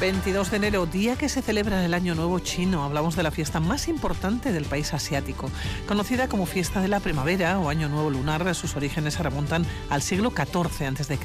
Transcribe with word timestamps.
22 0.00 0.52
de 0.52 0.56
enero, 0.58 0.86
día 0.86 1.16
que 1.16 1.28
se 1.28 1.42
celebra 1.42 1.84
el 1.84 1.92
Año 1.92 2.14
Nuevo 2.14 2.38
Chino. 2.38 2.84
Hablamos 2.84 3.16
de 3.16 3.24
la 3.24 3.32
fiesta 3.32 3.58
más 3.58 3.88
importante 3.88 4.52
del 4.52 4.64
país 4.64 4.94
asiático. 4.94 5.50
Conocida 5.88 6.28
como 6.28 6.46
Fiesta 6.46 6.80
de 6.80 6.86
la 6.86 7.00
Primavera 7.00 7.58
o 7.58 7.68
Año 7.68 7.88
Nuevo 7.88 8.08
Lunar, 8.08 8.54
sus 8.54 8.76
orígenes 8.76 9.14
se 9.14 9.24
remontan 9.24 9.66
al 9.90 10.02
siglo 10.02 10.30
XIV 10.30 10.86
a.C. 10.86 11.18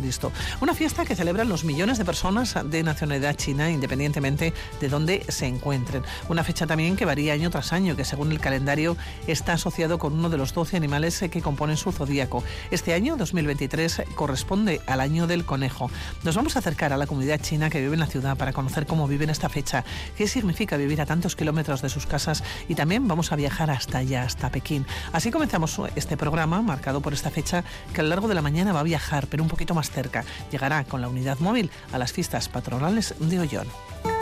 Una 0.59 0.73
fiesta 0.73 1.05
que 1.05 1.15
celebran 1.15 1.49
los 1.49 1.65
millones 1.65 1.99
de 1.99 2.05
personas 2.05 2.55
de 2.65 2.81
nacionalidad 2.81 3.35
china, 3.35 3.69
independientemente 3.69 4.55
de 4.81 4.89
dónde 4.89 5.23
se 5.27 5.45
encuentren. 5.45 6.01
Una 6.27 6.43
fecha 6.43 6.65
también 6.65 6.95
que 6.95 7.05
varía 7.05 7.33
año 7.33 7.51
tras 7.51 7.73
año, 7.73 7.95
que 7.95 8.05
según 8.05 8.31
el 8.31 8.39
calendario 8.39 8.97
está 9.27 9.53
asociado 9.53 9.99
con 9.99 10.13
uno 10.13 10.29
de 10.31 10.37
los 10.39 10.51
12 10.51 10.77
animales 10.77 11.23
que 11.29 11.43
componen 11.43 11.77
su 11.77 11.91
zodíaco. 11.91 12.43
Este 12.71 12.95
año, 12.95 13.17
2023, 13.17 14.01
corresponde 14.15 14.81
al 14.87 14.99
año 14.99 15.27
del 15.27 15.45
conejo. 15.45 15.91
Nos 16.23 16.35
vamos 16.35 16.55
a 16.55 16.59
acercar 16.59 16.91
a 16.91 16.97
la 16.97 17.05
comunidad 17.05 17.39
china 17.39 17.69
que 17.69 17.79
vive 17.79 17.93
en 17.93 17.99
la 17.99 18.07
ciudad 18.07 18.35
para 18.35 18.51
conocer 18.51 18.62
cómo 18.87 19.07
viven 19.07 19.29
esta 19.29 19.49
fecha, 19.49 19.83
qué 20.17 20.27
significa 20.27 20.77
vivir 20.77 21.01
a 21.01 21.05
tantos 21.05 21.35
kilómetros 21.35 21.81
de 21.81 21.89
sus 21.89 22.05
casas 22.05 22.43
y 22.67 22.75
también 22.75 23.07
vamos 23.07 23.31
a 23.31 23.35
viajar 23.35 23.69
hasta 23.71 23.99
allá, 23.99 24.23
hasta 24.23 24.49
Pekín. 24.49 24.85
Así 25.11 25.31
comenzamos 25.31 25.79
este 25.95 26.17
programa 26.17 26.61
marcado 26.61 27.01
por 27.01 27.13
esta 27.13 27.29
fecha 27.29 27.63
que 27.93 28.01
a 28.01 28.03
lo 28.03 28.09
largo 28.09 28.27
de 28.27 28.35
la 28.35 28.41
mañana 28.41 28.73
va 28.73 28.81
a 28.81 28.83
viajar, 28.83 29.27
pero 29.27 29.43
un 29.43 29.49
poquito 29.49 29.73
más 29.73 29.89
cerca. 29.89 30.23
Llegará 30.51 30.83
con 30.83 31.01
la 31.01 31.07
unidad 31.07 31.39
móvil 31.39 31.71
a 31.91 31.97
las 31.97 32.11
fiestas 32.11 32.49
patronales 32.49 33.15
de 33.19 33.39
Ollón. 33.39 34.12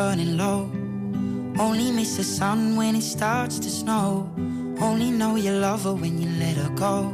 Burning 0.00 0.36
low. 0.38 0.60
Only 1.58 1.92
miss 1.92 2.16
the 2.16 2.24
sun 2.24 2.76
when 2.76 2.96
it 2.96 3.02
starts 3.02 3.58
to 3.60 3.68
snow. 3.68 4.30
Only 4.80 5.10
know 5.10 5.36
you 5.36 5.52
love 5.52 5.84
her 5.84 5.94
when 5.94 6.14
you 6.22 6.28
let 6.38 6.56
her 6.56 6.70
go. 6.74 7.12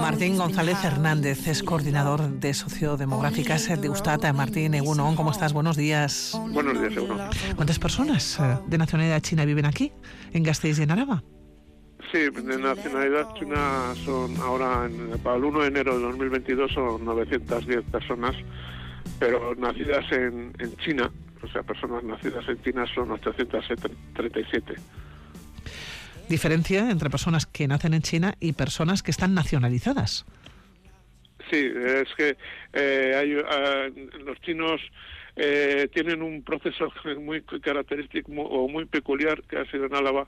Martín 0.00 0.36
González 0.36 0.84
Hernández 0.84 1.46
es 1.48 1.62
coordinador 1.62 2.40
de 2.40 2.54
sociodemográficas 2.54 3.68
de 3.80 3.88
Ustata. 3.88 4.32
Martín 4.32 4.74
Egunon, 4.74 5.16
¿cómo 5.16 5.30
estás? 5.32 5.52
Buenos 5.52 5.76
días. 5.76 6.38
Buenos 6.52 6.80
días, 6.80 6.96
Egunon. 6.96 7.30
¿Cuántas 7.56 7.78
personas 7.78 8.38
eh, 8.40 8.58
de 8.66 8.78
nacionalidad 8.78 9.20
china 9.20 9.44
viven 9.44 9.66
aquí, 9.66 9.92
en 10.32 10.42
Gasteiz 10.42 10.78
y 10.78 10.82
en 10.82 10.90
Araba? 10.92 11.22
Sí, 12.12 12.28
de 12.28 12.58
nacionalidad 12.58 13.34
china 13.34 13.94
son 14.04 14.36
ahora, 14.36 14.84
en, 14.84 15.18
para 15.20 15.36
el 15.36 15.44
1 15.44 15.60
de 15.60 15.66
enero 15.68 15.96
de 15.96 16.04
2022, 16.04 16.70
son 16.70 17.04
910 17.06 17.84
personas, 17.84 18.36
pero 19.18 19.54
nacidas 19.54 20.04
en, 20.12 20.52
en 20.58 20.76
China, 20.76 21.10
o 21.42 21.48
sea, 21.48 21.62
personas 21.62 22.04
nacidas 22.04 22.46
en 22.48 22.62
China 22.62 22.84
son 22.94 23.12
837. 23.12 24.74
¿Diferencia 26.28 26.90
entre 26.90 27.08
personas 27.08 27.46
que 27.46 27.66
nacen 27.66 27.94
en 27.94 28.02
China 28.02 28.34
y 28.40 28.52
personas 28.52 29.02
que 29.02 29.10
están 29.10 29.32
nacionalizadas? 29.32 30.26
Sí, 31.50 31.66
es 31.74 32.08
que 32.16 32.36
eh, 32.74 33.14
hay, 33.16 33.36
uh, 33.36 34.24
los 34.24 34.38
chinos 34.42 34.82
eh, 35.36 35.88
tienen 35.92 36.22
un 36.22 36.42
proceso 36.42 36.92
muy 37.20 37.42
característico 37.42 38.32
o 38.32 38.68
muy 38.68 38.84
peculiar 38.84 39.42
que 39.44 39.58
ha 39.58 39.70
sido 39.70 39.86
en 39.86 39.94
Álava, 39.94 40.26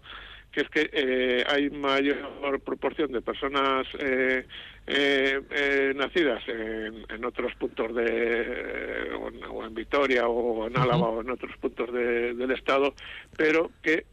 que 0.55 0.61
es 0.61 0.69
que 0.69 0.91
eh, 0.93 1.45
hay 1.49 1.69
mayor 1.71 2.61
proporción 2.61 3.11
de 3.11 3.21
personas 3.21 3.89
eh, 3.99 4.47
eh, 4.87 5.93
nacidas 5.97 6.43
en, 6.47 7.25
otros 7.25 7.53
puntos 7.57 7.93
de 7.95 9.11
o 9.51 9.65
en, 9.65 9.75
Vitoria 9.75 10.29
o 10.29 10.69
en 10.69 10.79
Álava 10.79 11.09
o 11.09 11.21
en 11.23 11.31
otros 11.31 11.57
puntos 11.57 11.93
del 11.93 12.51
estado 12.53 12.95
pero 13.37 13.73
que 13.83 14.05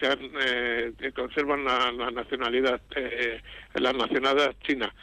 se 0.00 1.12
conservan 1.12 1.64
la, 1.64 2.10
nacionalidad 2.12 2.80
la 3.74 3.92
nacionalidad 3.92 4.54
china 4.62 4.94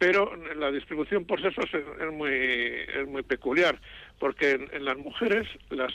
pero 0.00 0.34
la 0.56 0.72
distribución 0.72 1.26
por 1.26 1.42
sexos 1.42 1.66
es, 1.74 2.10
muy 2.10 2.32
es 2.32 3.06
muy 3.06 3.22
peculiar 3.22 3.78
porque 4.18 4.52
en, 4.72 4.84
las 4.86 4.96
mujeres 4.96 5.46
las 5.68 5.94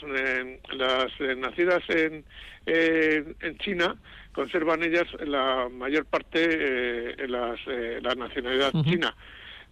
las 0.70 1.10
nacidas 1.36 1.82
en 1.88 2.24
en 2.66 3.58
China 3.58 3.96
conservan 4.32 4.84
ellas 4.84 5.08
la 5.26 5.68
mayor 5.68 6.04
parte 6.04 6.38
eh, 6.38 7.26
las, 7.26 7.58
eh, 7.66 7.98
la 8.00 8.14
nacionalidad 8.14 8.70
china. 8.84 9.16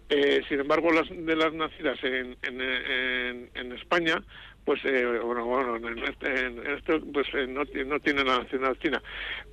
Eh, 0.09 0.43
sin 0.49 0.61
embargo, 0.61 0.91
las 0.91 1.09
de 1.09 1.37
las 1.37 1.53
nacidas 1.53 2.03
en, 2.03 2.37
en, 2.43 3.51
en 3.55 3.73
España 3.73 4.21
pues 4.65 4.81
eh, 4.85 5.05
bueno, 5.23 5.45
bueno 5.45 5.77
este, 6.09 6.47
en, 6.47 6.67
esto 6.67 7.01
pues 7.13 7.27
eh, 7.35 7.47
no, 7.47 7.63
no 7.87 8.01
tiene 8.01 8.25
la 8.25 8.39
nacionalidad 8.39 8.81
china. 8.81 9.03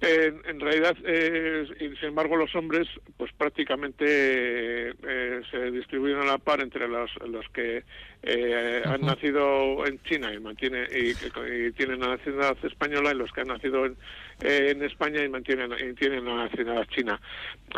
En 0.01 0.59
realidad 0.59 0.95
eh, 1.05 1.65
sin 1.99 2.09
embargo 2.09 2.37
los 2.37 2.55
hombres 2.55 2.87
pues 3.17 3.31
prácticamente 3.33 4.93
se 5.51 5.71
distribuyen 5.71 6.19
a 6.19 6.25
la 6.25 6.37
par 6.37 6.61
entre 6.61 6.87
los, 6.87 7.11
los 7.27 7.47
que 7.49 7.83
han 8.85 9.01
nacido 9.01 9.85
en 9.85 10.01
China 10.03 10.33
y 10.33 10.39
mantienen 10.39 10.87
y, 10.91 11.71
tienen 11.71 11.99
la 11.99 12.15
nacionalidad 12.15 12.57
española 12.63 13.11
y 13.11 13.17
los 13.17 13.31
que 13.31 13.41
han 13.41 13.47
nacido 13.47 13.85
en, 13.85 13.97
en 14.41 14.83
España 14.83 15.23
y 15.23 15.29
mantienen 15.29 15.71
y 15.73 15.93
tienen 15.93 16.25
la 16.25 16.45
nacionalidad 16.45 16.87
china. 16.89 17.19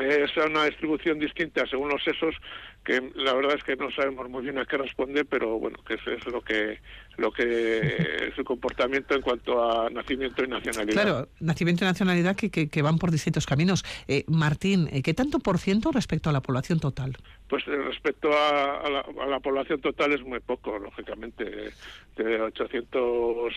Es 0.01 0.35
una 0.37 0.65
distribución 0.65 1.19
distinta 1.19 1.65
según 1.67 1.89
los 1.89 2.03
sexos 2.03 2.35
que 2.83 3.01
la 3.15 3.33
verdad 3.33 3.55
es 3.55 3.63
que 3.63 3.75
no 3.75 3.89
sabemos 3.91 4.29
muy 4.29 4.43
bien 4.43 4.57
a 4.57 4.65
qué 4.65 4.77
responde, 4.77 5.23
pero 5.23 5.57
bueno, 5.57 5.79
que 5.87 5.93
eso 5.95 6.11
es 6.11 6.25
lo 6.25 6.41
que 6.41 6.79
lo 7.17 7.31
que 7.31 8.27
es 8.27 8.35
su 8.35 8.43
comportamiento 8.43 9.15
en 9.15 9.21
cuanto 9.21 9.63
a 9.63 9.89
nacimiento 9.89 10.43
y 10.43 10.47
nacionalidad. 10.47 10.93
Claro, 11.01 11.27
nacimiento 11.39 11.85
y 11.85 11.87
nacionalidad 11.87 12.35
que, 12.35 12.49
que, 12.49 12.81
van 12.81 12.97
por 12.97 13.11
distintos 13.11 13.45
caminos. 13.45 13.83
Eh, 14.07 14.23
Martín, 14.27 14.89
eh, 14.91 15.01
¿qué 15.01 15.13
tanto 15.13 15.39
por 15.39 15.59
ciento 15.59 15.91
respecto 15.91 16.29
a 16.29 16.33
la 16.33 16.41
población 16.41 16.79
total? 16.79 17.17
Pues 17.47 17.63
eh, 17.67 17.77
respecto 17.77 18.29
a, 18.31 19.03
la, 19.29 19.39
población 19.39 19.79
total 19.81 20.13
es 20.13 20.23
muy 20.23 20.39
poco, 20.39 20.79
lógicamente, 20.79 21.71
de 22.15 22.41
800, 22.41 23.53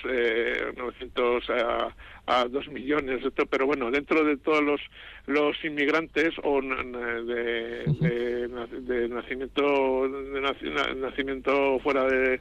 900 0.76 1.50
a, 1.50 1.94
a 2.26 2.44
2 2.44 2.68
millones, 2.68 3.22
pero 3.48 3.66
bueno, 3.66 3.90
dentro 3.90 4.24
de 4.24 4.36
todos 4.36 4.62
los, 4.62 4.80
los 5.26 5.56
inmigrantes 5.64 6.34
o 6.42 6.60
de, 6.60 7.84
de, 8.00 9.08
nacimiento 9.08 10.08
de 10.08 10.94
nacimiento 10.96 11.78
fuera 11.80 12.04
de, 12.04 12.40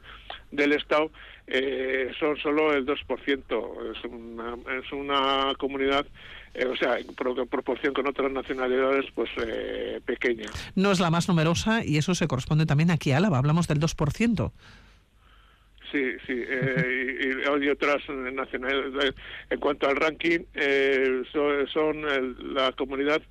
del 0.50 0.72
Estado, 0.72 1.05
eh, 1.46 2.10
son 2.18 2.36
solo 2.38 2.72
el 2.72 2.86
2%. 2.86 3.96
Es 3.96 4.04
una, 4.04 4.56
es 4.78 4.92
una 4.92 5.54
comunidad 5.58 6.06
eh, 6.56 6.64
o 6.64 6.76
sea, 6.76 6.98
en 6.98 7.06
proporción 7.14 7.92
con 7.92 8.06
otras 8.06 8.32
nacionalidades, 8.32 9.04
pues 9.14 9.28
eh, 9.46 10.00
pequeña. 10.06 10.48
No 10.74 10.90
es 10.90 11.00
la 11.00 11.10
más 11.10 11.28
numerosa 11.28 11.84
y 11.84 11.98
eso 11.98 12.14
se 12.14 12.26
corresponde 12.26 12.64
también 12.64 12.90
aquí 12.90 13.12
a 13.12 13.18
Álava, 13.18 13.36
hablamos 13.36 13.68
del 13.68 13.78
2%. 13.78 14.52
Sí, 15.92 16.12
sí, 16.26 16.34
eh, 16.36 17.44
y, 17.44 17.68
otras 17.68 18.02
nacionalidades. 18.08 19.14
En 19.50 19.60
cuanto 19.60 19.88
al 19.88 19.96
ranking, 19.96 20.40
eh, 20.54 21.22
son, 21.32 22.54
la 22.54 22.72
comunidad, 22.72 23.22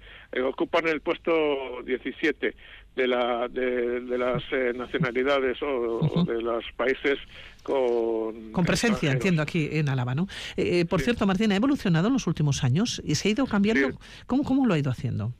ocupan 0.43 0.87
el 0.87 1.01
puesto 1.01 1.81
17 1.83 2.55
de, 2.95 3.07
la, 3.07 3.47
de, 3.47 4.01
las 4.17 4.43
nacionalidades 4.75 5.61
o, 5.61 6.23
de 6.25 6.41
los 6.41 6.63
países 6.75 7.19
con... 7.63 8.51
Con 8.51 8.65
presencia, 8.65 9.11
entiendo, 9.11 9.41
aquí 9.41 9.69
en 9.71 9.89
Álava, 9.89 10.15
¿no? 10.15 10.27
Eh, 10.55 10.85
por 10.85 11.01
cierto, 11.01 11.25
Martín, 11.25 11.51
¿ha 11.51 11.55
evolucionado 11.55 12.07
en 12.07 12.13
los 12.13 12.27
últimos 12.27 12.63
años 12.63 13.01
y 13.03 13.15
se 13.15 13.27
ha 13.27 13.31
ido 13.31 13.45
cambiando? 13.47 13.99
¿Cómo, 14.27 14.43
¿Cómo 14.43 14.65
lo 14.65 14.73
ha 14.73 14.79
ido 14.79 14.91
haciendo? 14.91 15.33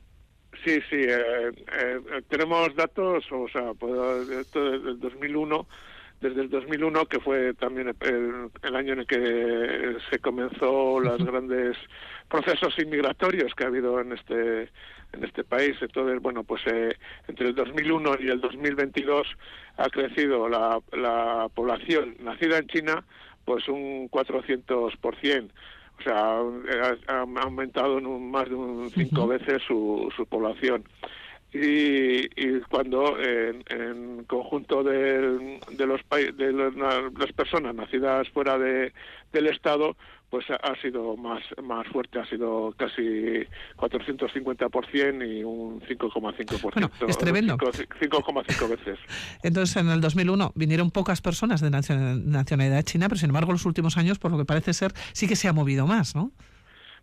Sí, 0.64 0.80
sí, 0.90 0.96
eh, 0.96 1.52
eh, 1.78 2.22
tenemos 2.28 2.74
datos, 2.74 3.24
o 3.30 3.46
sea, 3.48 3.72
pues, 3.74 4.26
desde 4.26 4.74
el 4.74 4.98
2001, 4.98 5.68
desde 6.20 6.42
el 6.42 6.50
2001, 6.50 7.06
que 7.06 7.20
fue 7.20 7.54
también 7.54 7.94
el, 8.00 8.76
año 8.76 8.94
en 8.94 9.00
el 9.00 9.06
que 9.06 9.96
se 10.10 10.18
comenzó 10.18 10.98
los 11.00 11.24
grandes 11.24 11.76
procesos 12.28 12.78
inmigratorios 12.78 13.54
que 13.54 13.64
ha 13.64 13.68
habido 13.68 14.00
en 14.00 14.12
este 14.12 14.70
en 15.12 15.24
este 15.24 15.44
país. 15.44 15.76
Entonces, 15.80 16.20
bueno, 16.20 16.42
pues 16.42 16.62
entre 17.28 17.48
el 17.48 17.54
2001 17.54 18.16
y 18.20 18.28
el 18.28 18.40
2022 18.40 19.26
ha 19.76 19.88
crecido 19.88 20.48
la, 20.48 20.80
la 20.92 21.48
población 21.54 22.16
nacida 22.20 22.58
en 22.58 22.66
China 22.66 23.04
pues 23.46 23.66
un 23.68 24.10
400%. 24.10 25.50
O 25.98 26.02
sea, 26.02 26.40
ha, 27.08 27.20
aumentado 27.42 27.98
en 27.98 28.30
más 28.30 28.46
de 28.48 28.54
un 28.54 28.90
cinco 28.90 29.26
veces 29.26 29.62
su, 29.66 30.12
su 30.14 30.26
población. 30.26 30.84
Y, 31.62 32.60
cuando 32.68 33.18
en, 33.18 34.24
conjunto 34.24 34.82
de, 34.82 35.58
los 35.78 36.00
de 36.08 36.52
las 37.18 37.32
personas 37.32 37.74
nacidas 37.74 38.28
fuera 38.30 38.58
de, 38.58 38.92
del 39.32 39.46
Estado 39.46 39.96
pues 40.30 40.44
ha, 40.50 40.74
sido 40.82 41.16
más 41.16 41.42
más 41.62 41.86
fuerte, 41.88 42.18
ha 42.18 42.26
sido 42.26 42.74
casi 42.76 43.02
450% 43.76 45.38
y 45.38 45.44
un 45.44 45.80
5,5%. 45.80 46.62
Bueno, 46.62 46.90
es 47.06 47.16
tremendo. 47.16 47.56
5,5 47.56 48.68
veces. 48.68 48.98
Entonces, 49.42 49.76
en 49.76 49.88
el 49.88 50.00
2001 50.00 50.52
vinieron 50.56 50.90
pocas 50.90 51.20
personas 51.20 51.60
de 51.60 51.70
nacionalidad 51.70 52.82
china, 52.82 53.08
pero 53.08 53.18
sin 53.18 53.30
embargo, 53.30 53.52
los 53.52 53.64
últimos 53.66 53.96
años, 53.96 54.18
por 54.18 54.32
lo 54.32 54.38
que 54.38 54.44
parece 54.44 54.74
ser, 54.74 54.92
sí 55.12 55.28
que 55.28 55.36
se 55.36 55.48
ha 55.48 55.52
movido 55.52 55.86
más, 55.86 56.16
¿no? 56.16 56.32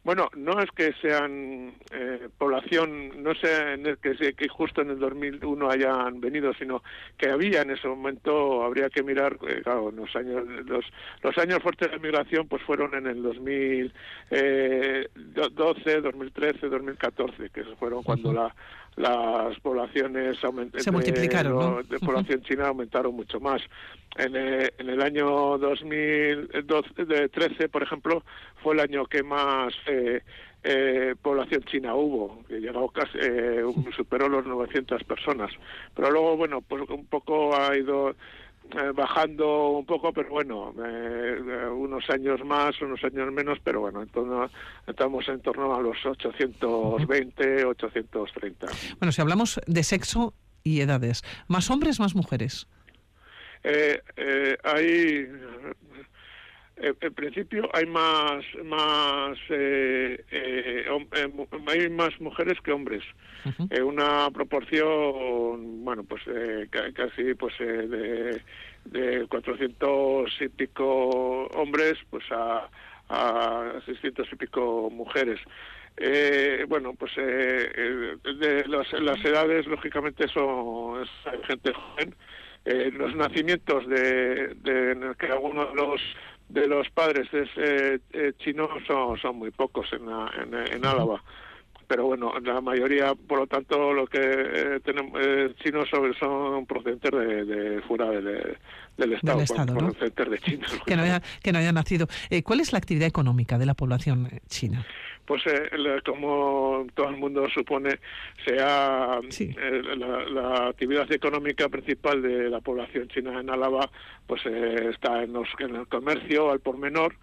Bueno, 0.04 0.30
no 0.36 0.60
es 0.60 0.70
que 0.72 0.92
sean 1.02 1.76
eh, 1.92 2.28
población, 2.38 3.24
no 3.24 3.34
sé 3.36 3.78
que, 4.02 4.34
que 4.34 4.50
justo 4.50 4.82
en 4.82 4.90
el 4.90 5.00
2001 5.00 5.70
hayan 5.70 6.20
venido, 6.20 6.54
sino 6.56 6.84
que 7.18 7.30
había 7.30 7.62
en 7.62 7.72
ese 7.72 7.88
momento, 7.88 8.64
habría 8.64 8.90
que 8.90 9.02
mirar, 9.02 9.38
eh, 9.48 9.62
claro, 9.64 9.92
los 9.92 10.14
años, 10.18 10.46
los, 10.66 10.84
los 11.22 11.38
años 11.38 11.64
fuertes 11.64 11.90
de 11.90 12.00
migración 12.00 12.50
pues 12.50 12.62
fueron 12.64 12.94
en 12.96 13.08
el 13.08 13.24
2012, 13.24 16.02
2013, 16.02 16.68
2014, 16.68 17.50
que 17.50 17.64
fueron 17.80 18.04
cuando 18.04 18.34
la 18.34 18.54
las 18.96 19.60
poblaciones 19.60 20.38
se 20.38 20.52
multiplicaron 20.92 21.84
de, 21.88 22.00
población 22.00 22.44
china 22.44 22.68
aumentaron 22.68 23.16
mucho 23.16 23.40
más. 23.40 23.64
En, 24.18 24.36
eh, 24.36 24.72
en 24.78 24.90
el 24.90 25.02
año 25.02 25.58
2013 25.58 27.70
por 27.70 27.82
ejemplo 27.82 28.24
fue 28.62 28.76
el 28.76 28.82
año 28.82 29.06
que 29.06 29.24
más 29.24 29.74
eh, 29.88 30.22
eh, 30.64 31.16
población 31.22 31.64
china 31.64 31.96
hubo 31.96 32.44
que 32.48 32.60
llegó 32.60 32.90
casi 32.90 33.18
superó 33.96 34.30
los 34.30 34.46
900 34.46 35.04
personas. 35.04 35.50
Pero 35.96 36.12
luego 36.12 36.38
bueno 36.38 36.62
pues 36.62 36.88
un 36.90 37.08
poco 37.08 37.56
ha 37.56 37.76
ido 37.76 38.16
eh, 38.72 38.92
bajando 38.96 39.70
un 39.70 39.86
poco, 39.86 40.12
pero 40.12 40.30
bueno, 40.30 40.74
eh, 40.84 41.38
eh, 41.38 41.68
unos 41.68 42.10
años 42.10 42.44
más, 42.44 42.82
unos 42.82 43.04
años 43.04 43.32
menos, 43.32 43.60
pero 43.64 43.82
bueno, 43.82 44.02
entonces 44.02 44.58
estamos 44.88 45.28
en 45.30 45.42
torno 45.42 45.76
a 45.76 45.82
los 45.82 46.04
820, 46.04 47.66
830. 47.66 48.68
Bueno, 49.00 49.12
si 49.12 49.22
hablamos 49.22 49.62
de 49.68 49.84
sexo 49.84 50.34
y 50.64 50.82
edades, 50.82 51.24
¿más 51.48 51.70
hombres, 51.70 52.00
más 52.00 52.16
mujeres? 52.16 52.68
hay 54.64 55.28
en 56.78 57.14
principio 57.14 57.70
hay 57.74 57.86
más 57.86 58.44
más 58.66 59.38
hay 61.68 61.90
más 61.90 62.20
mujeres 62.20 62.60
que 62.62 62.72
hombres 62.72 63.04
una 63.84 64.30
proporción 64.32 65.86
bueno 65.86 66.04
pues 66.04 66.24
casi 66.94 67.36
pues 67.36 67.54
de 67.60 68.42
de 68.86 69.26
400 69.28 70.30
y 70.42 70.50
pico 70.50 71.48
hombres 71.56 71.98
pues 72.10 72.24
a, 72.32 72.70
a 73.10 73.82
600 73.86 74.28
y 74.32 74.36
pico 74.36 74.90
mujeres. 74.92 75.40
Eh, 75.98 76.66
bueno, 76.68 76.94
pues 76.94 77.12
eh, 77.18 78.18
de 78.24 78.66
las, 78.68 78.92
las, 78.94 79.24
edades, 79.24 79.68
lógicamente, 79.68 80.28
son 80.28 81.06
gente 81.48 81.72
joven. 81.72 82.16
Eh, 82.66 82.92
los 82.94 83.14
nacimientos 83.16 83.88
de, 83.88 84.56
de, 84.56 84.92
en 84.94 85.04
el 85.04 85.18
que 85.18 85.28
alguno 85.28 85.66
de 85.66 85.76
los 85.76 86.02
de 86.54 86.68
los 86.68 86.90
padres 86.92 87.28
es 87.34 87.50
eh, 87.58 88.00
eh 88.12 88.34
chino 88.38 88.70
son, 88.86 89.18
son 89.18 89.38
muy 89.38 89.52
pocos 89.52 89.88
en, 89.94 90.08
en, 90.42 90.68
en 90.74 90.86
Álava 90.86 91.22
pero 91.88 92.06
bueno, 92.06 92.34
la 92.40 92.62
mayoría, 92.62 93.14
por 93.14 93.40
lo 93.40 93.48
tanto, 93.48 93.94
lo 93.94 94.08
que 94.08 94.20
eh, 94.20 94.80
tenemos 94.84 95.14
eh, 95.22 95.54
chinos 95.64 95.88
son 95.90 96.66
procedentes 96.66 97.12
de, 97.12 97.82
fuera 97.88 98.10
del, 98.10 99.14
Estado, 99.14 99.76
procedentes 99.78 100.30
de 100.30 100.40
China. 100.40 100.68
Que 100.86 100.96
no 100.96 101.04
haya, 101.04 101.22
que 101.42 101.52
no 101.52 101.60
haya 101.60 101.72
nacido. 101.72 102.08
Eh, 102.30 102.42
¿Cuál 102.44 102.62
es 102.62 102.72
la 102.72 102.80
actividad 102.80 103.08
económica 103.08 103.58
de 103.58 103.66
la 103.66 103.74
población 103.74 104.30
china? 104.48 104.86
Pues 105.26 105.42
como 106.06 106.86
todo 106.94 107.10
el 107.10 107.18
mundo 107.18 107.48
supone, 107.50 108.00
sea 108.46 109.20
la, 109.96 110.68
actividad 110.68 111.10
económica 111.12 111.70
principal 111.70 112.22
de 112.22 112.50
la 112.50 112.60
población 112.60 113.08
china 113.08 113.40
en 113.40 113.50
Álava, 113.50 113.90
pues 114.28 114.46
está 114.46 115.24
en, 115.24 115.32
los, 115.32 115.48
en 115.60 115.76
el 115.76 115.88
comercio 115.88 116.52
al 116.52 116.60
por 116.60 116.78
menor 116.78 117.16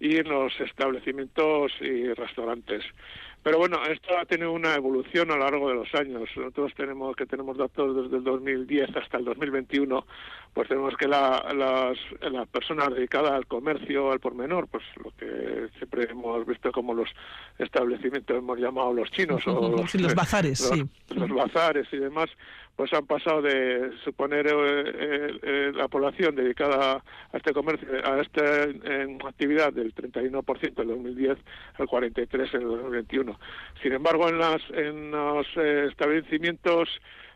y 0.00 0.16
en 0.16 0.28
los 0.28 0.52
establecimientos 0.60 1.72
y 1.80 2.12
restaurantes. 2.12 2.84
Pero 3.42 3.58
bueno, 3.58 3.78
esto 3.86 4.18
ha 4.18 4.24
tenido 4.24 4.52
una 4.52 4.74
evolución 4.74 5.30
a 5.30 5.36
lo 5.36 5.44
largo 5.44 5.68
de 5.68 5.76
los 5.76 5.94
años. 5.94 6.28
Nosotros 6.36 6.72
tenemos 6.76 7.14
que 7.16 7.24
tenemos 7.24 7.56
datos 7.56 8.04
desde 8.04 8.16
el 8.18 8.24
2010 8.24 8.96
hasta 8.96 9.18
el 9.18 9.24
2021, 9.24 10.04
pues 10.52 10.68
tenemos 10.68 10.96
que 10.96 11.06
la, 11.06 11.46
las, 11.54 11.96
las 12.30 12.48
personas 12.48 12.92
dedicadas 12.94 13.32
al 13.32 13.46
comercio, 13.46 14.10
al 14.10 14.20
por 14.20 14.34
menor, 14.34 14.66
pues 14.68 14.84
lo 15.02 15.12
que 15.16 15.68
siempre 15.78 16.10
hemos 16.10 16.44
visto 16.46 16.72
como 16.72 16.94
los 16.94 17.08
establecimientos 17.58 18.36
hemos 18.36 18.58
llamado 18.58 18.92
los 18.92 19.10
chinos 19.12 19.46
o 19.46 19.68
los, 19.76 19.94
los 19.94 20.14
bazares, 20.14 20.58
sí. 20.72 20.84
los 21.14 21.30
bazares 21.30 21.86
y 21.92 21.98
demás, 21.98 22.28
pues 22.78 22.92
han 22.92 23.06
pasado 23.06 23.42
de 23.42 23.90
suponer 24.04 24.46
eh, 24.46 24.52
eh, 24.54 25.38
eh, 25.42 25.72
la 25.74 25.88
población 25.88 26.36
dedicada 26.36 27.02
a 27.32 27.36
este 27.36 27.52
comercio, 27.52 27.88
a 28.04 28.20
esta 28.20 28.68
actividad 29.28 29.72
del 29.72 29.92
31% 29.92 30.82
en 30.82 30.88
2010 30.88 31.38
al 31.74 31.86
43% 31.88 32.54
en 32.54 32.62
el 32.62 32.68
2021. 32.68 33.40
Sin 33.82 33.94
embargo, 33.94 34.28
en, 34.28 34.38
las, 34.38 34.62
en 34.70 35.10
los 35.10 35.44
establecimientos 35.56 36.88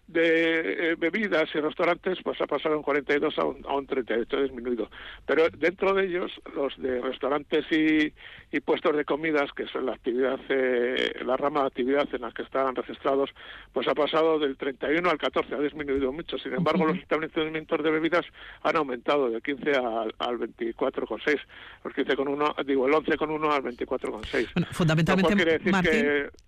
de 0.08 0.92
eh, 0.92 0.94
bebidas 0.96 1.48
y 1.54 1.60
restaurantes 1.60 2.18
pues 2.22 2.40
ha 2.40 2.46
pasado 2.46 2.76
un 2.76 2.82
42 2.82 3.38
a 3.38 3.44
un, 3.44 3.64
a 3.66 3.74
un 3.74 3.86
38 3.86 4.42
disminuido. 4.42 4.90
Pero 5.26 5.48
dentro 5.50 5.94
de 5.94 6.06
ellos 6.06 6.32
los 6.54 6.76
de 6.76 7.00
restaurantes 7.00 7.64
y, 7.70 8.12
y 8.54 8.60
puestos 8.60 8.96
de 8.96 9.04
comidas 9.04 9.50
que 9.52 9.66
son 9.66 9.86
la 9.86 9.92
actividad 9.92 10.38
eh, 10.48 11.14
la 11.24 11.36
rama 11.36 11.60
de 11.60 11.66
actividad 11.68 12.08
en 12.12 12.22
la 12.22 12.32
que 12.32 12.42
están 12.42 12.74
registrados 12.74 13.30
pues 13.72 13.88
ha 13.88 13.94
pasado 13.94 14.38
del 14.38 14.56
31 14.56 15.08
al 15.08 15.18
14 15.18 15.54
ha 15.54 15.60
disminuido 15.60 16.12
mucho. 16.12 16.36
Sin 16.38 16.52
embargo 16.52 16.86
los 16.86 16.98
establecimientos 16.98 17.82
de 17.82 17.90
bebidas 17.90 18.26
han 18.62 18.76
aumentado 18.76 19.30
del 19.30 19.42
15 19.42 19.70
al, 19.70 20.14
al 20.18 20.38
24,6 20.38 21.40
los 21.84 21.94
15 21.94 22.16
con 22.16 22.28
1 22.28 22.56
digo 22.66 22.86
el 22.86 22.94
11 22.94 23.16
con 23.16 23.30
1 23.30 23.52
al 23.52 23.62
24,6 23.62 24.48
bueno, 24.54 24.68
fundamentalmente 24.72 25.58
Martín, 25.70 26.06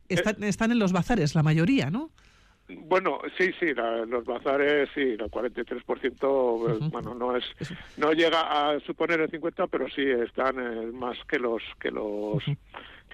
están, 0.08 0.42
están 0.42 0.72
en 0.72 0.78
los 0.78 0.92
bazares 0.92 1.34
la 1.34 1.42
mayoría 1.42 1.90
¿no? 1.90 2.10
Bueno, 2.68 3.18
sí, 3.36 3.50
sí, 3.60 3.66
los 3.74 4.24
bazares, 4.24 4.88
sí, 4.94 5.00
el 5.00 5.30
43%, 5.30 6.70
eh, 6.70 6.88
bueno, 6.90 7.14
no 7.14 7.36
es, 7.36 7.44
no 7.98 8.12
llega 8.12 8.40
a 8.70 8.80
suponer 8.80 9.20
el 9.20 9.30
50, 9.30 9.66
pero 9.66 9.86
sí 9.88 10.02
están 10.02 10.58
eh, 10.58 10.86
más 10.92 11.18
que 11.28 11.38
los 11.38 11.62
que 11.78 11.90
los 11.90 12.42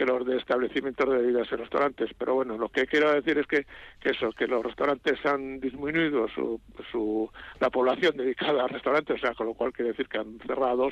que 0.01 0.07
los 0.07 0.25
de 0.25 0.39
establecimientos 0.39 1.11
de 1.11 1.19
bebidas 1.19 1.47
y 1.53 1.57
restaurantes. 1.57 2.09
Pero 2.17 2.35
bueno, 2.37 2.57
lo 2.57 2.71
que 2.71 2.87
quiero 2.87 3.13
decir 3.13 3.37
es 3.37 3.47
que, 3.47 3.67
que 4.01 4.13
eso, 4.13 4.33
que 4.33 4.47
los 4.47 4.65
restaurantes 4.65 5.19
han 5.27 5.61
disminuido 5.61 6.27
su, 6.29 6.59
su, 6.91 7.31
la 7.59 7.69
población 7.69 8.17
dedicada 8.17 8.65
a 8.65 8.69
restaurantes, 8.69 9.17
o 9.17 9.19
sea, 9.19 9.35
con 9.35 9.49
lo 9.49 9.53
cual 9.53 9.75
quiere 9.75 9.91
decir 9.91 10.09
que 10.09 10.17
han 10.17 10.39
cerrado, 10.47 10.89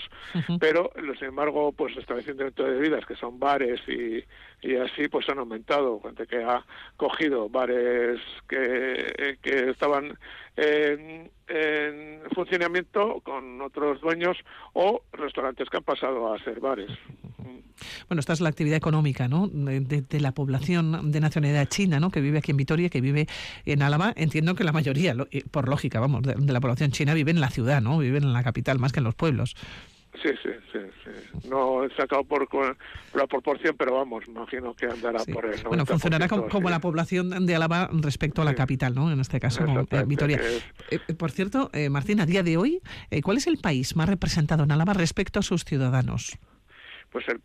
pero 0.60 0.90
sin 1.18 1.28
embargo, 1.28 1.72
pues 1.72 1.96
establecimientos 1.96 2.66
de 2.66 2.72
bebidas, 2.72 3.06
que 3.06 3.16
son 3.16 3.38
bares 3.38 3.80
y, 3.88 4.22
y 4.60 4.76
así, 4.76 5.08
pues 5.08 5.26
han 5.30 5.38
aumentado, 5.38 6.02
gente 6.02 6.26
que 6.26 6.44
ha 6.44 6.62
cogido 6.98 7.48
bares 7.48 8.20
que, 8.46 9.38
que 9.40 9.70
estaban 9.70 10.18
en, 10.58 11.30
en 11.46 12.20
funcionamiento 12.34 13.20
con 13.20 13.60
otros 13.62 14.00
dueños 14.00 14.36
o 14.72 15.02
restaurantes 15.12 15.68
que 15.70 15.76
han 15.76 15.84
pasado 15.84 16.32
a 16.32 16.38
ser 16.42 16.60
bares. 16.60 16.90
Bueno, 18.08 18.20
esta 18.20 18.32
es 18.32 18.40
la 18.40 18.48
actividad 18.48 18.76
económica 18.76 19.28
¿no? 19.28 19.48
de, 19.48 20.20
la 20.20 20.32
población 20.32 21.12
de 21.12 21.20
nacionalidad 21.20 21.68
china 21.68 22.00
¿no? 22.00 22.10
que 22.10 22.20
vive 22.20 22.38
aquí 22.38 22.50
en 22.50 22.56
Vitoria, 22.56 22.88
que 22.88 23.00
vive 23.00 23.28
en 23.64 23.82
Álava. 23.82 24.12
Entiendo 24.16 24.56
que 24.56 24.64
la 24.64 24.72
mayoría, 24.72 25.14
por 25.50 25.68
lógica, 25.68 26.00
vamos, 26.00 26.22
de, 26.22 26.34
la 26.52 26.60
población 26.60 26.90
china 26.90 27.14
vive 27.14 27.30
en 27.30 27.40
la 27.40 27.50
ciudad, 27.50 27.80
¿no? 27.80 27.98
viven 27.98 28.24
en 28.24 28.32
la 28.32 28.42
capital 28.42 28.78
más 28.78 28.92
que 28.92 28.98
en 28.98 29.04
los 29.04 29.14
pueblos. 29.14 29.54
Sí, 30.14 30.30
sí, 30.42 30.50
sí, 30.72 31.48
No 31.48 31.84
he 31.84 31.94
sacado 31.94 32.24
por, 32.24 32.48
la 33.14 33.26
proporción, 33.26 33.76
pero 33.76 33.94
vamos, 33.94 34.26
imagino 34.26 34.74
que 34.74 34.86
andará 34.86 35.22
por 35.32 35.46
eso. 35.46 35.68
Bueno, 35.68 35.86
funcionará 35.86 36.28
como, 36.28 36.70
la 36.70 36.80
población 36.80 37.46
de 37.46 37.54
Álava 37.54 37.88
respecto 37.92 38.42
a 38.42 38.44
la 38.44 38.54
capital, 38.54 38.94
¿no? 38.94 39.12
En 39.12 39.20
este 39.20 39.38
caso, 39.38 39.64
eh, 39.90 40.04
Vitoria. 40.06 40.40
Eh, 40.90 41.14
por 41.14 41.30
cierto, 41.30 41.70
eh, 41.72 41.88
Martín, 41.90 42.20
a 42.20 42.26
día 42.26 42.42
de 42.42 42.56
hoy, 42.56 42.80
¿cuál 43.22 43.36
es 43.36 43.46
el 43.46 43.58
país 43.58 43.94
más 43.96 44.08
representado 44.08 44.64
en 44.64 44.72
Álava 44.72 44.94
respecto 44.94 45.38
a 45.38 45.42
sus 45.42 45.64
ciudadanos? 45.64 46.38
pues 47.10 47.26
el, 47.28 47.40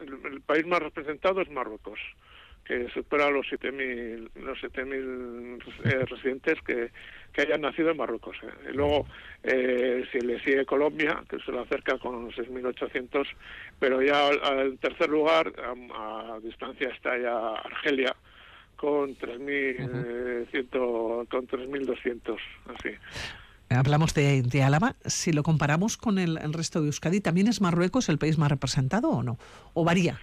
el, 0.00 0.40
país 0.42 0.66
más 0.66 0.80
representado 0.80 1.40
es 1.40 1.50
Marruecos 1.50 1.98
que 2.64 2.88
supera 2.90 3.30
los 3.30 3.46
7.000 3.46 4.30
los 4.36 4.60
7000 4.60 5.58
eh, 5.84 6.04
residentes 6.08 6.60
que, 6.62 6.90
que 7.32 7.42
hayan 7.42 7.62
nacido 7.62 7.90
en 7.90 7.96
Marruecos. 7.96 8.36
Eh. 8.42 8.70
Y 8.70 8.76
luego, 8.76 9.06
eh, 9.42 10.04
si 10.12 10.20
le 10.20 10.38
sigue 10.42 10.64
Colombia, 10.64 11.24
que 11.28 11.40
se 11.40 11.50
lo 11.50 11.62
acerca 11.62 11.98
con 11.98 12.30
6.800, 12.30 13.26
pero 13.78 14.02
ya 14.02 14.28
al, 14.28 14.78
tercer 14.78 15.08
lugar, 15.08 15.52
a, 15.94 16.38
distancia 16.42 16.88
está 16.88 17.18
ya 17.18 17.54
Argelia, 17.54 18.14
con 18.76 19.16
3.100, 19.16 21.28
con 21.28 21.46
3.200, 21.46 22.36
así. 22.76 22.90
Hablamos 23.70 24.12
de, 24.12 24.42
de, 24.42 24.62
Álava. 24.62 24.96
Si 25.06 25.32
lo 25.32 25.42
comparamos 25.42 25.96
con 25.96 26.18
el, 26.18 26.36
el, 26.38 26.52
resto 26.52 26.80
de 26.80 26.88
Euskadi, 26.88 27.22
¿también 27.22 27.48
es 27.48 27.62
Marruecos 27.62 28.10
el 28.10 28.18
país 28.18 28.36
más 28.36 28.50
representado 28.50 29.08
o 29.08 29.22
no? 29.22 29.38
¿O 29.72 29.82
varía? 29.82 30.20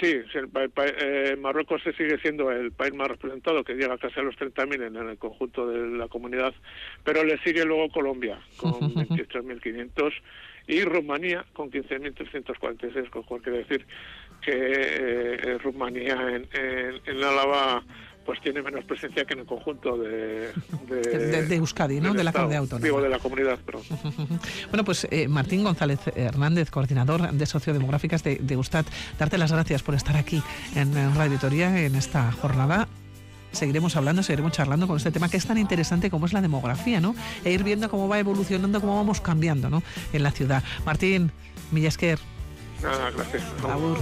Sí, 0.00 0.20
el, 0.34 0.50
eh, 0.76 1.36
Marruecos 1.38 1.82
sigue 1.82 2.18
siendo 2.18 2.50
el 2.50 2.72
país 2.72 2.94
más 2.94 3.08
representado, 3.08 3.62
que 3.62 3.74
llega 3.74 3.96
casi 3.98 4.18
a 4.18 4.24
los 4.24 4.36
30.000 4.36 4.86
en, 4.86 4.96
en 4.96 5.08
el 5.08 5.18
conjunto 5.18 5.68
de 5.68 5.96
la 5.96 6.08
comunidad, 6.08 6.52
pero 7.04 7.22
le 7.24 7.38
sigue 7.38 7.64
luego 7.64 7.88
Colombia, 7.90 8.40
con 8.56 8.72
28.500, 8.94 10.12
y 10.66 10.82
Rumanía, 10.84 11.46
con 11.52 11.70
15.346, 11.70 13.10
con 13.10 13.22
cual 13.22 13.42
quiere 13.42 13.58
decir 13.58 13.86
que 14.42 14.52
eh, 14.52 15.58
Rumanía 15.58 16.14
en, 16.14 16.48
en, 16.52 17.00
en 17.06 17.24
Álava 17.24 17.82
pues 18.28 18.42
tiene 18.42 18.60
menos 18.60 18.84
presencia 18.84 19.24
que 19.24 19.32
en 19.32 19.40
el 19.40 19.46
conjunto 19.46 19.96
de, 19.96 20.52
de, 20.86 20.96
de, 21.00 21.46
de 21.46 21.56
Euskadi, 21.56 21.98
¿no? 21.98 22.12
De 22.12 22.22
la 22.22 22.30
comunidad 22.30 22.58
autónoma. 22.58 22.84
Digo, 22.84 23.00
de 23.00 23.08
la 23.08 23.18
comunidad, 23.18 23.58
pero... 23.64 23.80
bueno, 24.68 24.84
pues 24.84 25.08
eh, 25.10 25.28
Martín 25.28 25.64
González 25.64 25.98
Hernández, 26.14 26.70
coordinador 26.70 27.32
de 27.32 27.46
sociodemográficas 27.46 28.22
de, 28.22 28.36
de 28.36 28.52
Eustat, 28.52 28.86
darte 29.18 29.38
las 29.38 29.50
gracias 29.50 29.82
por 29.82 29.94
estar 29.94 30.14
aquí 30.14 30.42
en, 30.76 30.92
Radio 31.14 31.30
Vitoria 31.30 31.82
en 31.82 31.94
esta 31.94 32.30
jornada 32.32 32.86
seguiremos 33.52 33.96
hablando, 33.96 34.22
seguiremos 34.22 34.52
charlando 34.52 34.86
con 34.86 34.98
este 34.98 35.10
tema 35.10 35.30
que 35.30 35.38
es 35.38 35.46
tan 35.46 35.56
interesante 35.56 36.10
como 36.10 36.26
es 36.26 36.34
la 36.34 36.42
demografía, 36.42 37.00
¿no? 37.00 37.14
E 37.46 37.52
ir 37.52 37.64
viendo 37.64 37.88
cómo 37.88 38.08
va 38.08 38.18
evolucionando, 38.18 38.78
cómo 38.78 38.96
vamos 38.96 39.22
cambiando, 39.22 39.70
¿no? 39.70 39.82
En 40.12 40.22
la 40.22 40.32
ciudad. 40.32 40.62
Martín, 40.84 41.32
Millasker. 41.70 42.18
Nada, 42.82 43.10
gracias. 43.10 43.42
Abur. 43.64 43.96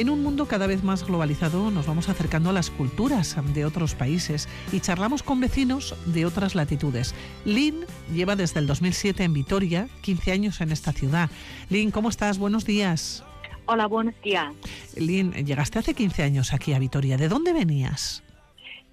En 0.00 0.08
un 0.08 0.22
mundo 0.22 0.46
cada 0.46 0.66
vez 0.66 0.82
más 0.82 1.06
globalizado 1.06 1.70
nos 1.70 1.86
vamos 1.86 2.08
acercando 2.08 2.48
a 2.48 2.54
las 2.54 2.70
culturas 2.70 3.36
de 3.52 3.66
otros 3.66 3.94
países 3.94 4.48
y 4.72 4.80
charlamos 4.80 5.22
con 5.22 5.40
vecinos 5.40 5.94
de 6.06 6.24
otras 6.24 6.54
latitudes. 6.54 7.14
Lynn 7.44 7.84
lleva 8.10 8.34
desde 8.34 8.60
el 8.60 8.66
2007 8.66 9.22
en 9.24 9.34
Vitoria, 9.34 9.88
15 10.00 10.32
años 10.32 10.62
en 10.62 10.72
esta 10.72 10.94
ciudad. 10.94 11.28
Lynn, 11.68 11.90
¿cómo 11.90 12.08
estás? 12.08 12.38
Buenos 12.38 12.64
días. 12.64 13.22
Hola, 13.66 13.88
buenos 13.88 14.14
días. 14.22 14.54
Lynn, 14.96 15.32
llegaste 15.32 15.80
hace 15.80 15.92
15 15.92 16.22
años 16.22 16.54
aquí 16.54 16.72
a 16.72 16.78
Vitoria. 16.78 17.18
¿De 17.18 17.28
dónde 17.28 17.52
venías? 17.52 18.22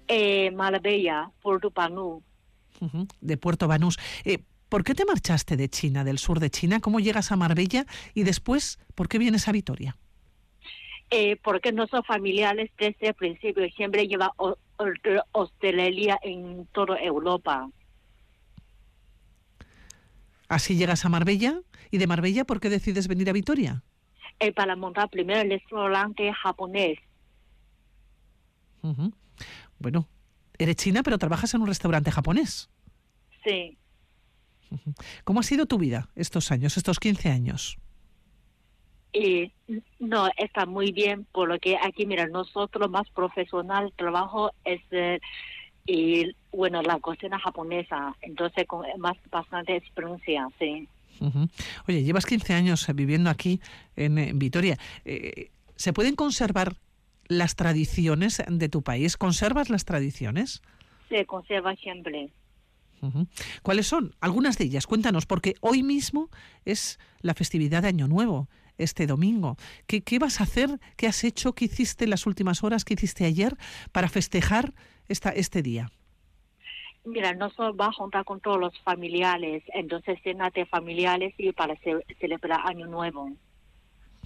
Eh, 0.08 0.52
Puerto 1.40 1.70
Banús. 1.70 2.22
Uh 2.80 2.86
-huh, 2.86 3.08
de 3.22 3.36
Puerto 3.38 3.66
Banús. 3.66 3.98
Eh, 4.26 4.40
¿Por 4.68 4.84
qué 4.84 4.94
te 4.94 5.06
marchaste 5.06 5.56
de 5.56 5.70
China, 5.70 6.04
del 6.04 6.18
sur 6.18 6.38
de 6.38 6.50
China? 6.50 6.80
¿Cómo 6.80 7.00
llegas 7.00 7.32
a 7.32 7.36
Marbella? 7.36 7.86
Y 8.12 8.24
después, 8.24 8.78
¿por 8.94 9.08
qué 9.08 9.16
vienes 9.16 9.48
a 9.48 9.52
Vitoria? 9.52 9.96
Eh, 11.10 11.36
porque 11.42 11.72
nuestros 11.72 12.06
familiares 12.06 12.70
desde 12.78 13.08
el 13.08 13.14
principio 13.14 13.66
siempre 13.70 14.06
llevan 14.06 14.30
hostelería 15.32 16.18
en 16.22 16.66
toda 16.72 16.98
Europa. 17.00 17.70
Así 20.48 20.76
llegas 20.76 21.04
a 21.04 21.08
Marbella 21.08 21.60
y 21.90 21.98
de 21.98 22.06
Marbella, 22.06 22.44
¿por 22.44 22.60
qué 22.60 22.68
decides 22.68 23.08
venir 23.08 23.28
a 23.30 23.32
Vitoria? 23.32 23.82
Eh, 24.40 24.52
para 24.52 24.76
montar 24.76 25.08
primero 25.08 25.40
el 25.40 25.50
restaurante 25.50 26.32
japonés. 26.32 26.98
Uh 28.82 28.92
-huh. 28.92 29.12
Bueno, 29.78 30.08
eres 30.58 30.76
china, 30.76 31.02
pero 31.02 31.18
trabajas 31.18 31.54
en 31.54 31.62
un 31.62 31.66
restaurante 31.66 32.10
japonés. 32.10 32.70
Sí. 33.44 33.76
Uh 34.70 34.76
-huh. 34.76 34.94
¿Cómo 35.24 35.40
ha 35.40 35.42
sido 35.42 35.66
tu 35.66 35.78
vida 35.78 36.08
estos 36.14 36.52
años, 36.52 36.76
estos 36.76 37.00
15 37.00 37.30
años? 37.30 37.78
Y 39.12 39.52
no, 39.98 40.28
está 40.36 40.66
muy 40.66 40.92
bien, 40.92 41.26
por 41.32 41.48
lo 41.48 41.58
que 41.58 41.76
aquí, 41.76 42.06
mira, 42.06 42.26
nosotros 42.26 42.90
más 42.90 43.08
profesional 43.10 43.92
trabajo 43.96 44.52
es 44.64 44.80
eh, 44.90 45.18
y 45.86 46.36
bueno, 46.52 46.82
la 46.82 47.00
cocina 47.00 47.38
japonesa, 47.38 48.14
entonces 48.20 48.66
con 48.66 48.84
más 48.98 49.16
bastante 49.30 49.76
experiencia, 49.76 50.46
sí. 50.58 50.86
Uh 51.20 51.30
-huh. 51.30 51.50
Oye, 51.88 52.02
llevas 52.02 52.26
15 52.26 52.52
años 52.52 52.86
viviendo 52.94 53.30
aquí 53.30 53.60
en, 53.96 54.18
en 54.18 54.38
Vitoria. 54.38 54.76
Eh, 55.06 55.50
¿Se 55.76 55.94
pueden 55.94 56.14
conservar 56.14 56.76
las 57.26 57.56
tradiciones 57.56 58.42
de 58.46 58.68
tu 58.68 58.82
país? 58.82 59.16
¿Conservas 59.16 59.70
las 59.70 59.84
tradiciones? 59.86 60.62
Se 61.08 61.24
conserva 61.24 61.74
siempre. 61.76 62.30
Uh 63.00 63.10
-huh. 63.10 63.28
¿Cuáles 63.62 63.86
son? 63.86 64.14
Algunas 64.20 64.58
de 64.58 64.64
ellas, 64.64 64.86
cuéntanos, 64.86 65.24
porque 65.24 65.54
hoy 65.60 65.82
mismo 65.82 66.28
es 66.66 66.98
la 67.22 67.34
festividad 67.34 67.82
de 67.82 67.88
Año 67.88 68.08
Nuevo 68.08 68.48
este 68.78 69.06
domingo. 69.06 69.56
¿Qué, 69.86 70.02
¿Qué, 70.02 70.18
vas 70.18 70.40
a 70.40 70.44
hacer? 70.44 70.80
¿Qué 70.96 71.06
has 71.06 71.24
hecho? 71.24 71.52
¿Qué 71.54 71.66
hiciste 71.66 72.04
en 72.04 72.10
las 72.10 72.26
últimas 72.26 72.64
horas? 72.64 72.84
¿Qué 72.84 72.94
hiciste 72.94 73.24
ayer 73.24 73.56
para 73.92 74.08
festejar 74.08 74.72
esta, 75.08 75.30
este 75.30 75.62
día? 75.62 75.90
Mira, 77.04 77.32
nosotros 77.34 77.76
vamos 77.76 77.96
a 77.96 78.02
juntar 78.02 78.24
con 78.24 78.40
todos 78.40 78.60
los 78.60 78.78
familiares, 78.80 79.62
entonces 79.74 80.18
cena 80.22 80.50
de 80.50 80.66
familiares 80.66 81.34
y 81.38 81.52
para 81.52 81.74
ce 81.76 82.04
celebrar 82.20 82.60
Año 82.64 82.86
Nuevo. 82.86 83.30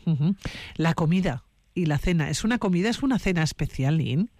Uh 0.04 0.10
-huh. 0.10 0.36
La 0.76 0.94
comida 0.94 1.44
y 1.74 1.86
la 1.86 1.98
cena, 1.98 2.28
¿es 2.28 2.44
una 2.44 2.58
comida, 2.58 2.88
es 2.88 3.02
una 3.02 3.18
cena 3.18 3.42
especial, 3.42 3.98
Lynn? 3.98 4.30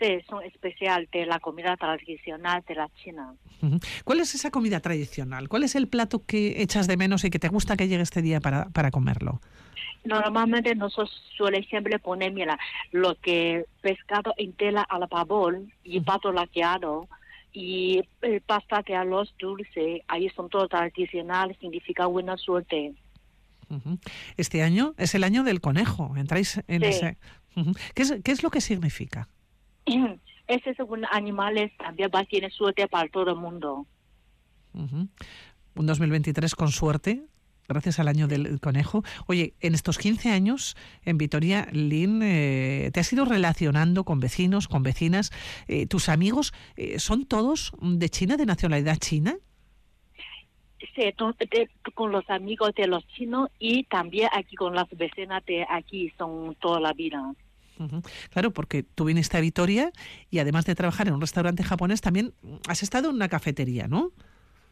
Sí, 0.00 0.18
son 0.30 0.44
especial 0.44 1.08
de 1.12 1.26
la 1.26 1.40
comida 1.40 1.76
tradicional 1.76 2.62
de 2.68 2.74
la 2.76 2.88
China. 3.02 3.34
¿Cuál 4.04 4.20
es 4.20 4.34
esa 4.36 4.50
comida 4.52 4.78
tradicional? 4.80 5.48
¿Cuál 5.48 5.64
es 5.64 5.74
el 5.74 5.88
plato 5.88 6.24
que 6.24 6.62
echas 6.62 6.86
de 6.86 6.96
menos 6.96 7.24
y 7.24 7.30
que 7.30 7.40
te 7.40 7.48
gusta 7.48 7.76
que 7.76 7.88
llegue 7.88 8.02
este 8.02 8.22
día 8.22 8.40
para, 8.40 8.66
para 8.66 8.92
comerlo? 8.92 9.40
Normalmente 10.04 10.74
nosotros 10.76 11.10
suele 11.36 11.64
siempre 11.64 11.98
poner, 11.98 12.32
mira, 12.32 12.58
lo 12.92 13.16
que 13.16 13.64
pescado 13.80 14.32
en 14.36 14.52
tela 14.52 14.82
al 14.82 15.06
vapor 15.10 15.60
y 15.82 16.00
pato 16.00 16.32
laqueado 16.32 17.08
y 17.52 18.02
el 18.22 18.40
pasta 18.42 18.82
de 18.86 18.94
arroz 18.94 19.34
dulce, 19.40 20.04
ahí 20.06 20.28
son 20.30 20.48
todos 20.48 20.68
tradicionales, 20.70 21.56
significa 21.60 22.06
buena 22.06 22.36
suerte. 22.36 22.94
Este 24.36 24.62
año 24.62 24.94
es 24.96 25.14
el 25.14 25.24
año 25.24 25.42
del 25.42 25.60
conejo, 25.60 26.14
entráis 26.16 26.62
en 26.68 26.82
Sí. 26.82 26.88
ese... 26.88 27.16
¿Qué, 27.94 28.02
es, 28.02 28.14
¿Qué 28.22 28.30
es 28.30 28.44
lo 28.44 28.50
que 28.50 28.60
significa? 28.60 29.28
Ese 30.48 30.74
según 30.74 31.04
animales 31.10 31.70
también 31.76 32.10
va 32.14 32.20
a 32.20 32.24
tener 32.24 32.50
suerte 32.52 32.88
para 32.88 33.08
todo 33.10 33.30
el 33.32 33.36
mundo. 33.36 33.86
Uh 34.72 34.80
-huh. 34.80 35.08
Un 35.74 35.86
2023 35.86 36.54
con 36.54 36.68
suerte, 36.68 37.22
gracias 37.68 38.00
al 38.00 38.08
año 38.08 38.26
del 38.26 38.58
conejo. 38.60 39.04
Oye, 39.26 39.54
en 39.60 39.74
estos 39.74 39.98
15 39.98 40.30
años 40.30 40.76
en 41.04 41.18
Vitoria, 41.18 41.68
Lynn, 41.70 42.22
eh, 42.22 42.90
¿te 42.92 43.00
has 43.00 43.12
ido 43.12 43.24
relacionando 43.24 44.04
con 44.04 44.20
vecinos, 44.20 44.68
con 44.68 44.82
vecinas? 44.82 45.30
Eh, 45.68 45.86
¿Tus 45.86 46.08
amigos 46.08 46.52
eh, 46.76 46.98
son 46.98 47.26
todos 47.26 47.72
de 47.80 48.08
China, 48.08 48.36
de 48.36 48.46
nacionalidad 48.46 48.96
china? 48.96 49.36
Sí, 50.94 51.14
con 51.94 52.10
los 52.10 52.28
amigos 52.30 52.74
de 52.74 52.86
los 52.86 53.06
chinos 53.08 53.50
y 53.58 53.84
también 53.84 54.28
aquí 54.32 54.56
con 54.56 54.74
las 54.74 54.88
vecinas 54.90 55.44
de 55.46 55.64
aquí 55.68 56.12
son 56.18 56.56
toda 56.56 56.80
la 56.80 56.92
vida. 56.92 57.34
Uh 57.78 57.84
-huh. 57.84 58.10
Claro, 58.30 58.52
porque 58.52 58.82
tú 58.82 59.04
viniste 59.04 59.36
a 59.36 59.40
Vitoria 59.40 59.92
y 60.30 60.38
además 60.38 60.64
de 60.64 60.74
trabajar 60.74 61.08
en 61.08 61.14
un 61.14 61.20
restaurante 61.20 61.62
japonés, 61.62 62.00
también 62.00 62.34
has 62.68 62.82
estado 62.82 63.10
en 63.10 63.16
una 63.16 63.28
cafetería, 63.28 63.88
¿no? 63.88 64.12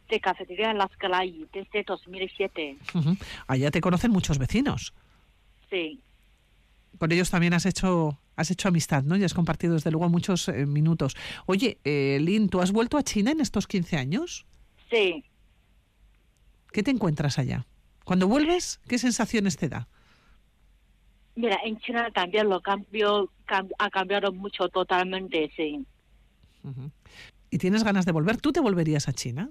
De 0.08 0.20
cafetería 0.20 0.72
Las 0.75 0.94
Calay 0.96 1.46
desde 1.52 1.82
2007. 1.84 2.78
Uh 2.94 2.98
-huh. 2.98 3.18
Allá 3.46 3.70
te 3.70 3.80
conocen 3.80 4.10
muchos 4.10 4.38
vecinos. 4.38 4.94
Sí. 5.70 6.00
Con 6.98 7.12
ellos 7.12 7.30
también 7.30 7.54
has 7.54 7.66
hecho 7.66 8.18
has 8.36 8.50
hecho 8.50 8.68
amistad, 8.68 9.02
¿no? 9.02 9.16
Y 9.16 9.25
has 9.25 9.34
compartido 9.34 9.75
desde 9.75 9.90
luego 9.90 10.08
muchos 10.08 10.48
eh, 10.48 10.66
minutos. 10.66 11.16
Oye, 11.46 11.78
eh, 11.84 12.18
Lynn, 12.20 12.48
¿tú 12.48 12.60
has 12.60 12.70
vuelto 12.70 12.98
a 12.98 13.02
China 13.02 13.30
en 13.30 13.40
estos 13.40 13.66
15 13.66 13.96
años? 13.96 14.46
Sí. 14.90 15.25
¿Qué 16.70 16.82
te 16.82 16.90
encuentras 16.90 17.38
allá? 17.38 17.66
Cuando 18.04 18.28
vuelves, 18.28 18.80
¿qué 18.86 18.98
sensaciones 18.98 19.56
te 19.56 19.68
da? 19.68 19.88
Mira, 21.36 21.60
en 21.64 21.78
China 21.80 22.10
también 22.12 22.48
lo 22.48 22.60
cambio, 22.60 23.30
cam 23.44 23.68
ha 23.78 23.90
cambiado 23.90 24.32
mucho 24.32 24.68
totalmente, 24.70 25.52
sí. 25.54 25.84
Uh 26.64 26.70
-huh. 26.70 26.90
¿Y 27.50 27.58
tienes 27.58 27.84
ganas 27.84 28.06
de 28.06 28.12
volver? 28.12 28.38
¿Tú 28.38 28.52
te 28.52 28.60
volverías 28.60 29.06
a 29.06 29.12
China? 29.12 29.50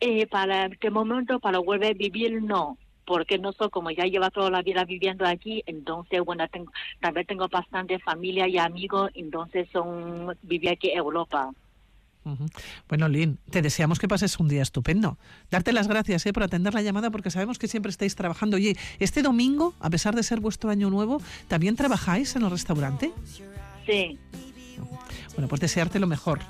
Eh, 0.00 0.26
para 0.26 0.68
de 0.68 0.90
momento, 0.90 1.40
para 1.40 1.58
volver 1.58 1.92
a 1.92 1.94
vivir, 1.94 2.42
no. 2.42 2.76
Porque 3.06 3.38
no 3.38 3.52
soy 3.52 3.70
como 3.70 3.90
ya 3.90 4.04
lleva 4.04 4.30
toda 4.30 4.50
la 4.50 4.62
vida 4.62 4.84
viviendo 4.84 5.26
aquí, 5.26 5.62
entonces, 5.66 6.20
bueno, 6.20 6.46
tengo, 6.48 6.72
también 7.00 7.26
tengo 7.26 7.48
bastante 7.48 7.98
familia 7.98 8.46
y 8.48 8.58
amigos, 8.58 9.10
entonces 9.14 9.68
son 9.72 10.36
viví 10.42 10.68
aquí 10.68 10.90
en 10.90 10.98
Europa. 10.98 11.50
Uh 12.24 12.30
-huh. 12.30 12.50
Bueno, 12.88 13.08
Lynn, 13.08 13.38
te 13.50 13.60
deseamos 13.60 13.98
que 13.98 14.08
pases 14.08 14.38
un 14.38 14.48
día 14.48 14.62
estupendo. 14.62 15.18
Darte 15.50 15.72
las 15.72 15.88
gracias 15.88 16.24
eh, 16.26 16.32
por 16.32 16.42
atender 16.42 16.72
la 16.74 16.82
llamada 16.82 17.10
porque 17.10 17.30
sabemos 17.30 17.58
que 17.58 17.68
siempre 17.68 17.90
estáis 17.90 18.14
trabajando. 18.14 18.56
Oye, 18.56 18.76
este 18.98 19.22
domingo, 19.22 19.74
a 19.80 19.90
pesar 19.90 20.14
de 20.14 20.22
ser 20.22 20.40
vuestro 20.40 20.70
año 20.70 20.90
nuevo, 20.90 21.20
¿también 21.48 21.76
trabajáis 21.76 22.34
en 22.36 22.42
el 22.42 22.50
restaurante? 22.50 23.12
Sí. 23.86 24.18
Bueno, 25.34 25.48
pues 25.48 25.60
desearte 25.60 25.98
lo 25.98 26.06
mejor. 26.06 26.40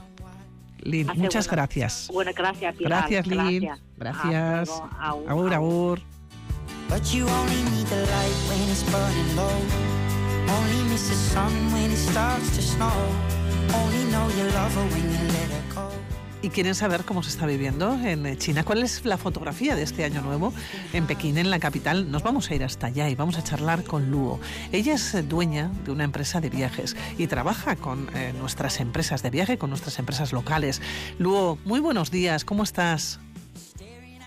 Lin, 0.84 1.10
Hace 1.10 1.18
muchas 1.18 1.50
gracias. 1.50 2.08
Bueno, 2.12 2.30
gracias, 2.36 2.76
Pilar. 2.76 3.08
Gracias, 3.08 3.26
Lin. 3.26 3.70
Gracias. 3.96 4.70
Agur, 5.00 5.30
Agur, 5.30 5.54
agur. 5.54 6.00
But 6.88 7.02
you 7.12 7.26
only 7.26 7.62
need 7.70 7.86
the 7.88 8.02
light 8.02 8.36
when 8.48 8.70
it's 8.70 8.82
burning 8.84 9.36
low. 9.36 9.58
Only 10.46 10.90
miss 10.90 11.08
the 11.08 11.14
sun 11.14 11.52
when 11.72 11.90
it 11.90 11.96
starts 11.96 12.54
to 12.56 12.62
snow. 12.62 12.92
Only 13.72 14.04
know 14.12 14.28
you 14.36 14.44
love 14.52 14.74
her 14.74 14.86
when 14.92 15.10
you 15.10 15.32
let 15.32 15.50
her. 15.50 15.63
¿Y 16.44 16.50
quieren 16.50 16.74
saber 16.74 17.06
cómo 17.06 17.22
se 17.22 17.30
está 17.30 17.46
viviendo 17.46 17.94
en 17.94 18.36
China? 18.36 18.64
¿Cuál 18.64 18.82
es 18.82 19.06
la 19.06 19.16
fotografía 19.16 19.74
de 19.74 19.82
este 19.82 20.04
año 20.04 20.20
nuevo 20.20 20.52
en 20.92 21.06
Pekín, 21.06 21.38
en 21.38 21.48
la 21.48 21.58
capital? 21.58 22.10
Nos 22.10 22.22
vamos 22.22 22.50
a 22.50 22.54
ir 22.54 22.62
hasta 22.62 22.88
allá 22.88 23.08
y 23.08 23.14
vamos 23.14 23.38
a 23.38 23.42
charlar 23.42 23.82
con 23.82 24.10
Luo. 24.10 24.38
Ella 24.70 24.92
es 24.92 25.14
eh, 25.14 25.22
dueña 25.22 25.70
de 25.86 25.92
una 25.92 26.04
empresa 26.04 26.42
de 26.42 26.50
viajes 26.50 26.98
y 27.16 27.28
trabaja 27.28 27.76
con 27.76 28.14
eh, 28.14 28.34
nuestras 28.38 28.80
empresas 28.80 29.22
de 29.22 29.30
viaje, 29.30 29.56
con 29.56 29.70
nuestras 29.70 29.98
empresas 29.98 30.34
locales. 30.34 30.82
Luo, 31.18 31.56
muy 31.64 31.80
buenos 31.80 32.10
días, 32.10 32.44
¿cómo 32.44 32.62
estás? 32.62 33.20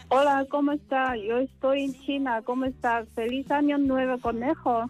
Hola, 0.08 0.48
¿cómo 0.50 0.72
está? 0.72 1.16
Yo 1.18 1.38
estoy 1.38 1.84
en 1.84 2.02
China. 2.02 2.42
¿Cómo 2.44 2.66
estás? 2.66 3.08
Feliz 3.14 3.52
año 3.52 3.78
nuevo, 3.78 4.18
conejo. 4.18 4.90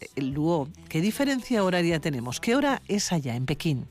Eh, 0.00 0.20
Luo, 0.20 0.68
¿qué 0.88 1.00
diferencia 1.00 1.62
horaria 1.62 2.00
tenemos? 2.00 2.40
¿Qué 2.40 2.56
hora 2.56 2.82
es 2.88 3.12
allá 3.12 3.36
en 3.36 3.46
Pekín? 3.46 3.86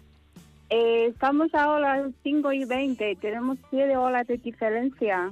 Eh, 0.70 1.08
estamos 1.08 1.54
ahora 1.54 1.94
a 1.94 1.98
las 1.98 2.12
5 2.24 2.52
y 2.54 2.66
20. 2.66 3.18
Tenemos 3.18 3.58
7 3.70 3.96
horas 3.98 4.28
de 4.28 4.38
diferencia. 4.38 5.32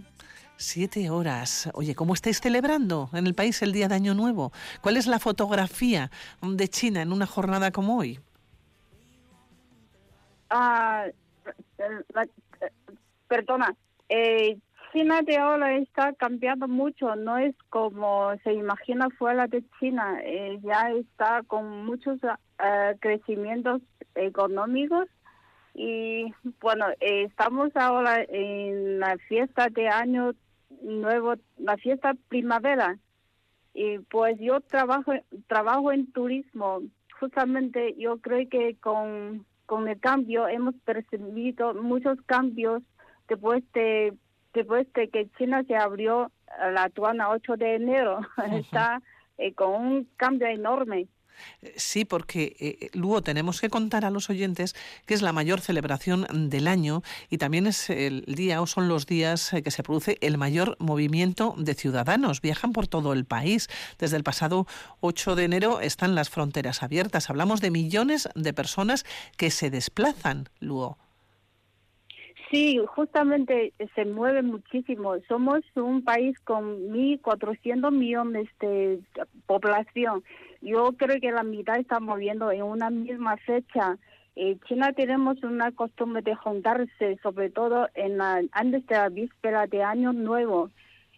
Siete 0.55 1.09
horas. 1.09 1.69
Oye, 1.73 1.95
¿cómo 1.95 2.13
estáis 2.13 2.39
celebrando 2.39 3.09
en 3.13 3.25
el 3.27 3.33
país 3.33 3.61
el 3.63 3.73
Día 3.73 3.87
de 3.87 3.95
Año 3.95 4.13
Nuevo? 4.13 4.51
¿Cuál 4.81 4.97
es 4.97 5.07
la 5.07 5.19
fotografía 5.19 6.11
de 6.41 6.67
China 6.67 7.01
en 7.01 7.11
una 7.11 7.25
jornada 7.25 7.71
como 7.71 7.97
hoy? 7.97 8.19
Ah, 10.49 11.05
perdona. 13.27 13.75
Eh, 14.09 14.57
China 14.93 15.23
de 15.23 15.37
ahora 15.37 15.75
está 15.75 16.13
cambiando 16.13 16.67
mucho. 16.67 17.15
No 17.15 17.39
es 17.39 17.55
como 17.69 18.31
se 18.43 18.53
imagina 18.53 19.09
fuera 19.17 19.47
de 19.47 19.63
China. 19.79 20.19
Eh, 20.23 20.59
ya 20.61 20.91
está 20.91 21.41
con 21.47 21.85
muchos 21.85 22.19
eh, 22.23 22.95
crecimientos 22.99 23.81
económicos. 24.13 25.07
Y 25.73 26.33
bueno, 26.61 26.85
eh, 26.99 27.23
estamos 27.23 27.75
ahora 27.75 28.23
en 28.29 28.99
la 28.99 29.17
fiesta 29.27 29.69
de 29.69 29.87
año 29.87 30.33
nuevo, 30.81 31.35
la 31.57 31.77
fiesta 31.77 32.13
primavera. 32.29 32.97
Y 33.73 33.99
pues 33.99 34.37
yo 34.39 34.61
trabajo 34.61 35.13
trabajo 35.47 35.91
en 35.91 36.11
turismo. 36.11 36.81
Justamente 37.19 37.95
yo 37.97 38.17
creo 38.17 38.47
que 38.49 38.75
con, 38.75 39.45
con 39.65 39.87
el 39.87 39.99
cambio 39.99 40.47
hemos 40.47 40.75
percibido 40.85 41.73
muchos 41.73 42.21
cambios 42.25 42.83
después 43.27 43.63
de 43.73 44.13
después 44.53 44.91
de 44.93 45.09
que 45.09 45.29
China 45.37 45.63
se 45.63 45.75
abrió 45.75 46.31
la 46.71 46.83
aduana 46.83 47.29
8 47.29 47.57
de 47.57 47.75
enero. 47.75 48.19
Está 48.51 49.01
eh, 49.37 49.53
con 49.53 49.73
un 49.73 50.07
cambio 50.17 50.47
enorme. 50.47 51.07
Eh, 51.61 51.73
Sí, 51.75 52.05
porque 52.05 52.55
eh, 52.59 52.89
luego 52.93 53.21
tenemos 53.21 53.61
que 53.61 53.69
contar 53.69 54.05
a 54.05 54.09
los 54.09 54.29
oyentes 54.29 54.75
que 55.05 55.13
es 55.13 55.21
la 55.21 55.33
mayor 55.33 55.61
celebración 55.61 56.25
del 56.49 56.67
año 56.67 57.03
y 57.29 57.37
también 57.37 57.67
es 57.67 57.89
el 57.89 58.23
día 58.25 58.61
o 58.61 58.67
son 58.67 58.87
los 58.87 59.05
días 59.05 59.53
eh, 59.53 59.63
que 59.63 59.71
se 59.71 59.83
produce 59.83 60.17
el 60.21 60.37
mayor 60.37 60.75
movimiento 60.79 61.55
de 61.57 61.73
ciudadanos. 61.73 62.41
Viajan 62.41 62.73
por 62.73 62.87
todo 62.87 63.13
el 63.13 63.25
país. 63.25 63.69
Desde 63.99 64.17
el 64.17 64.23
pasado 64.23 64.65
8 65.01 65.35
de 65.35 65.43
enero 65.45 65.81
están 65.81 66.15
las 66.15 66.29
fronteras 66.29 66.83
abiertas. 66.83 67.29
Hablamos 67.29 67.61
de 67.61 67.71
millones 67.71 68.29
de 68.35 68.53
personas 68.53 69.05
que 69.37 69.51
se 69.51 69.69
desplazan, 69.69 70.49
Luo. 70.59 70.97
Sí, 72.53 72.79
justamente 72.85 73.73
se 73.95 74.05
mueve 74.05 74.43
muchísimo. 74.43 75.15
Somos 75.27 75.61
un 75.75 76.03
país 76.03 76.39
con 76.41 76.91
1.400 76.91 77.91
millones 77.91 78.47
de 78.59 78.99
población. 79.47 80.23
Yo 80.63 80.93
creo 80.93 81.19
que 81.19 81.33
la 81.33 81.43
mitad 81.43 81.77
está 81.77 81.99
moviendo 81.99 82.49
en 82.49 82.63
una 82.63 82.89
misma 82.89 83.35
fecha. 83.35 83.97
En 84.37 84.57
China 84.61 84.93
tenemos 84.93 85.43
una 85.43 85.73
costumbre 85.73 86.21
de 86.21 86.35
juntarse, 86.35 87.19
sobre 87.21 87.49
todo 87.49 87.89
en 87.95 88.17
la, 88.17 88.41
antes 88.53 88.87
de 88.87 88.95
la 88.95 89.09
víspera 89.09 89.67
de 89.67 89.83
Año 89.83 90.13
Nuevo. 90.13 90.69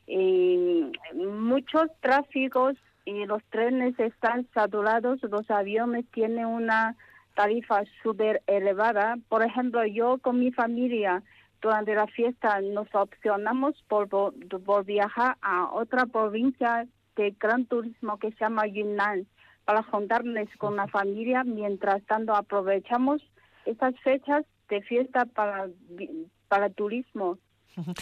Eh, 0.07 0.91
muchos 1.13 1.91
tráficos 1.99 2.75
y 3.05 3.27
los 3.27 3.43
trenes 3.51 3.99
están 3.99 4.47
saturados, 4.51 5.21
los 5.21 5.49
aviones 5.51 6.05
tienen 6.11 6.47
una 6.47 6.95
tarifa 7.35 7.83
súper 8.01 8.41
elevada. 8.47 9.15
Por 9.29 9.43
ejemplo, 9.43 9.85
yo 9.85 10.17
con 10.17 10.39
mi 10.39 10.51
familia 10.51 11.21
durante 11.61 11.93
la 11.93 12.07
fiesta 12.07 12.61
nos 12.61 12.87
opcionamos 12.95 13.75
por 13.87 14.09
viajar 14.85 15.37
a 15.43 15.69
otra 15.71 16.07
provincia 16.07 16.87
de 17.15 17.35
gran 17.39 17.65
turismo 17.67 18.17
que 18.17 18.31
se 18.31 18.39
llama 18.39 18.65
Yunnan 18.65 19.27
para 19.65 19.83
juntarnos 19.83 20.47
con 20.57 20.75
la 20.75 20.87
familia. 20.87 21.43
Mientras 21.43 22.03
tanto, 22.05 22.35
aprovechamos 22.35 23.21
estas 23.65 23.99
fechas 24.01 24.45
de 24.69 24.81
fiesta 24.81 25.25
para, 25.25 25.67
para 26.47 26.69
turismo. 26.69 27.37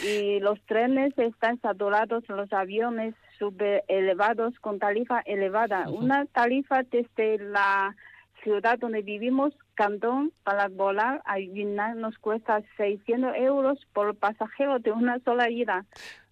Y 0.06 0.40
los 0.40 0.62
trenes 0.66 1.18
están 1.18 1.60
saturados, 1.60 2.24
los 2.30 2.54
aviones 2.54 3.16
súper 3.40 3.84
elevados 3.88 4.54
con 4.60 4.78
tarifa 4.78 5.22
elevada. 5.26 5.90
Una 5.90 6.26
tarifa 6.28 6.84
desde 6.84 7.40
la 7.40 7.96
ciudad 8.44 8.78
donde 8.78 9.02
vivimos, 9.02 9.54
Cantón, 9.74 10.32
para 10.44 10.68
volar 10.68 11.22
a 11.26 11.40
Yunnan 11.40 12.02
nos 12.02 12.18
cuesta 12.20 12.62
600 12.78 13.36
euros 13.38 13.80
por 13.94 14.16
pasajero 14.16 14.78
de 14.80 14.92
una 14.92 15.20
sola 15.20 15.50
ida. 15.50 15.86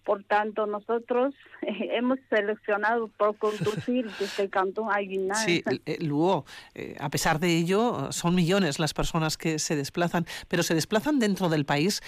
Por 0.04 0.24
tanto, 0.24 0.66
nosotros 0.66 1.34
eh, 1.62 1.90
hemos 1.96 2.18
seleccionado 2.28 3.08
por 3.08 3.36
conducir 3.36 4.10
desde 4.18 4.48
Cantón 4.48 4.88
a 4.90 5.00
Yunnan. 5.00 5.36
Sí, 5.36 5.62
eh, 5.86 5.98
Luo, 6.00 6.44
eh, 6.74 6.96
a 6.98 7.08
pesar 7.08 7.38
de 7.38 7.56
ello, 7.56 8.10
son 8.10 8.34
millones 8.34 8.78
las 8.78 8.94
personas 8.94 9.36
que 9.36 9.58
se 9.58 9.76
desplazan, 9.76 10.26
pero 10.48 10.62
se 10.62 10.74
desplazan 10.74 11.18
dentro 11.18 11.48
del 11.48 11.64
país. 11.64 12.02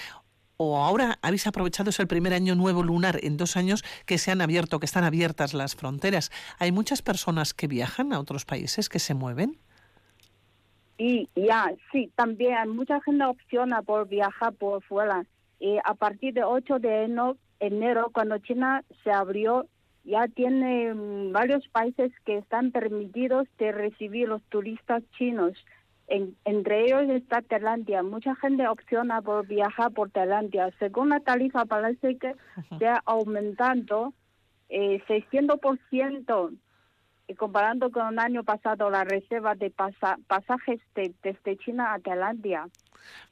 ¿O 0.57 0.78
ahora 0.78 1.18
habéis 1.20 1.48
aprovechado 1.48 1.90
es 1.90 1.98
el 1.98 2.07
primer 2.07 2.33
año 2.33 2.54
nuevo 2.54 2.85
lunar 2.85 3.18
en 3.24 3.37
dos 3.37 3.57
años 3.57 3.83
que 4.07 4.18
se 4.18 4.30
han 4.30 4.40
abierto, 4.40 4.78
que 4.78 4.87
están 4.87 5.02
abiertas 5.02 5.52
las 5.52 5.74
fronteras? 5.74 6.30
¿Hay 6.61 6.70
muchas 6.70 7.02
personas 7.02 7.54
que 7.54 7.66
viajan 7.66 8.12
a 8.12 8.20
otros 8.20 8.44
países, 8.44 8.88
que 8.88 9.00
se 9.00 9.14
mueven? 9.14 9.59
Y 10.96 11.28
ya, 11.35 11.72
sí, 11.90 12.11
también 12.14 12.68
mucha 12.68 13.00
gente 13.00 13.24
opciona 13.24 13.83
por 13.83 14.07
viajar 14.09 14.52
por 14.52 14.83
fuera. 14.85 15.24
Y 15.59 15.78
a 15.85 15.94
partir 15.94 16.35
de 16.35 16.44
8 16.44 16.78
de 16.78 17.04
enero, 17.04 17.37
enero, 17.66 18.11
cuando 18.12 18.38
China 18.38 18.83
se 19.03 19.11
abrió, 19.11 19.66
ya 20.05 20.29
tiene 20.29 20.92
mm, 20.94 21.33
varios 21.33 21.66
países 21.68 22.12
que 22.24 22.38
están 22.38 22.70
permitidos 22.70 23.48
de 23.59 23.72
recibir 23.72 24.29
los 24.29 24.42
turistas 24.44 25.03
chinos. 25.16 25.53
En, 26.07 26.37
entre 26.44 26.85
ellos 26.85 27.09
está 27.09 27.40
Tailandia. 27.40 28.03
Mucha 28.03 28.35
gente 28.37 28.68
opciona 28.68 29.22
por 29.22 29.46
viajar 29.46 29.92
por 29.92 30.11
Tailandia. 30.11 30.70
Según 30.79 31.09
la 31.09 31.20
tarifa 31.20 31.64
parece 31.64 32.18
que 32.18 32.35
se 32.79 32.87
ha 32.87 33.00
aumentado 33.07 34.12
eh, 34.68 35.03
600% 35.09 36.57
y 37.27 37.35
comparando 37.35 37.90
con 37.90 38.12
el 38.12 38.18
año 38.18 38.44
pasado 38.44 38.90
la 38.90 39.05
reserva 39.05 39.55
de 39.55 39.70
pasa, 39.70 40.18
pasajes 40.27 40.81
de, 40.94 41.14
desde 41.22 41.57
China 41.57 41.94
a 41.94 41.98
Tailandia. 41.98 42.68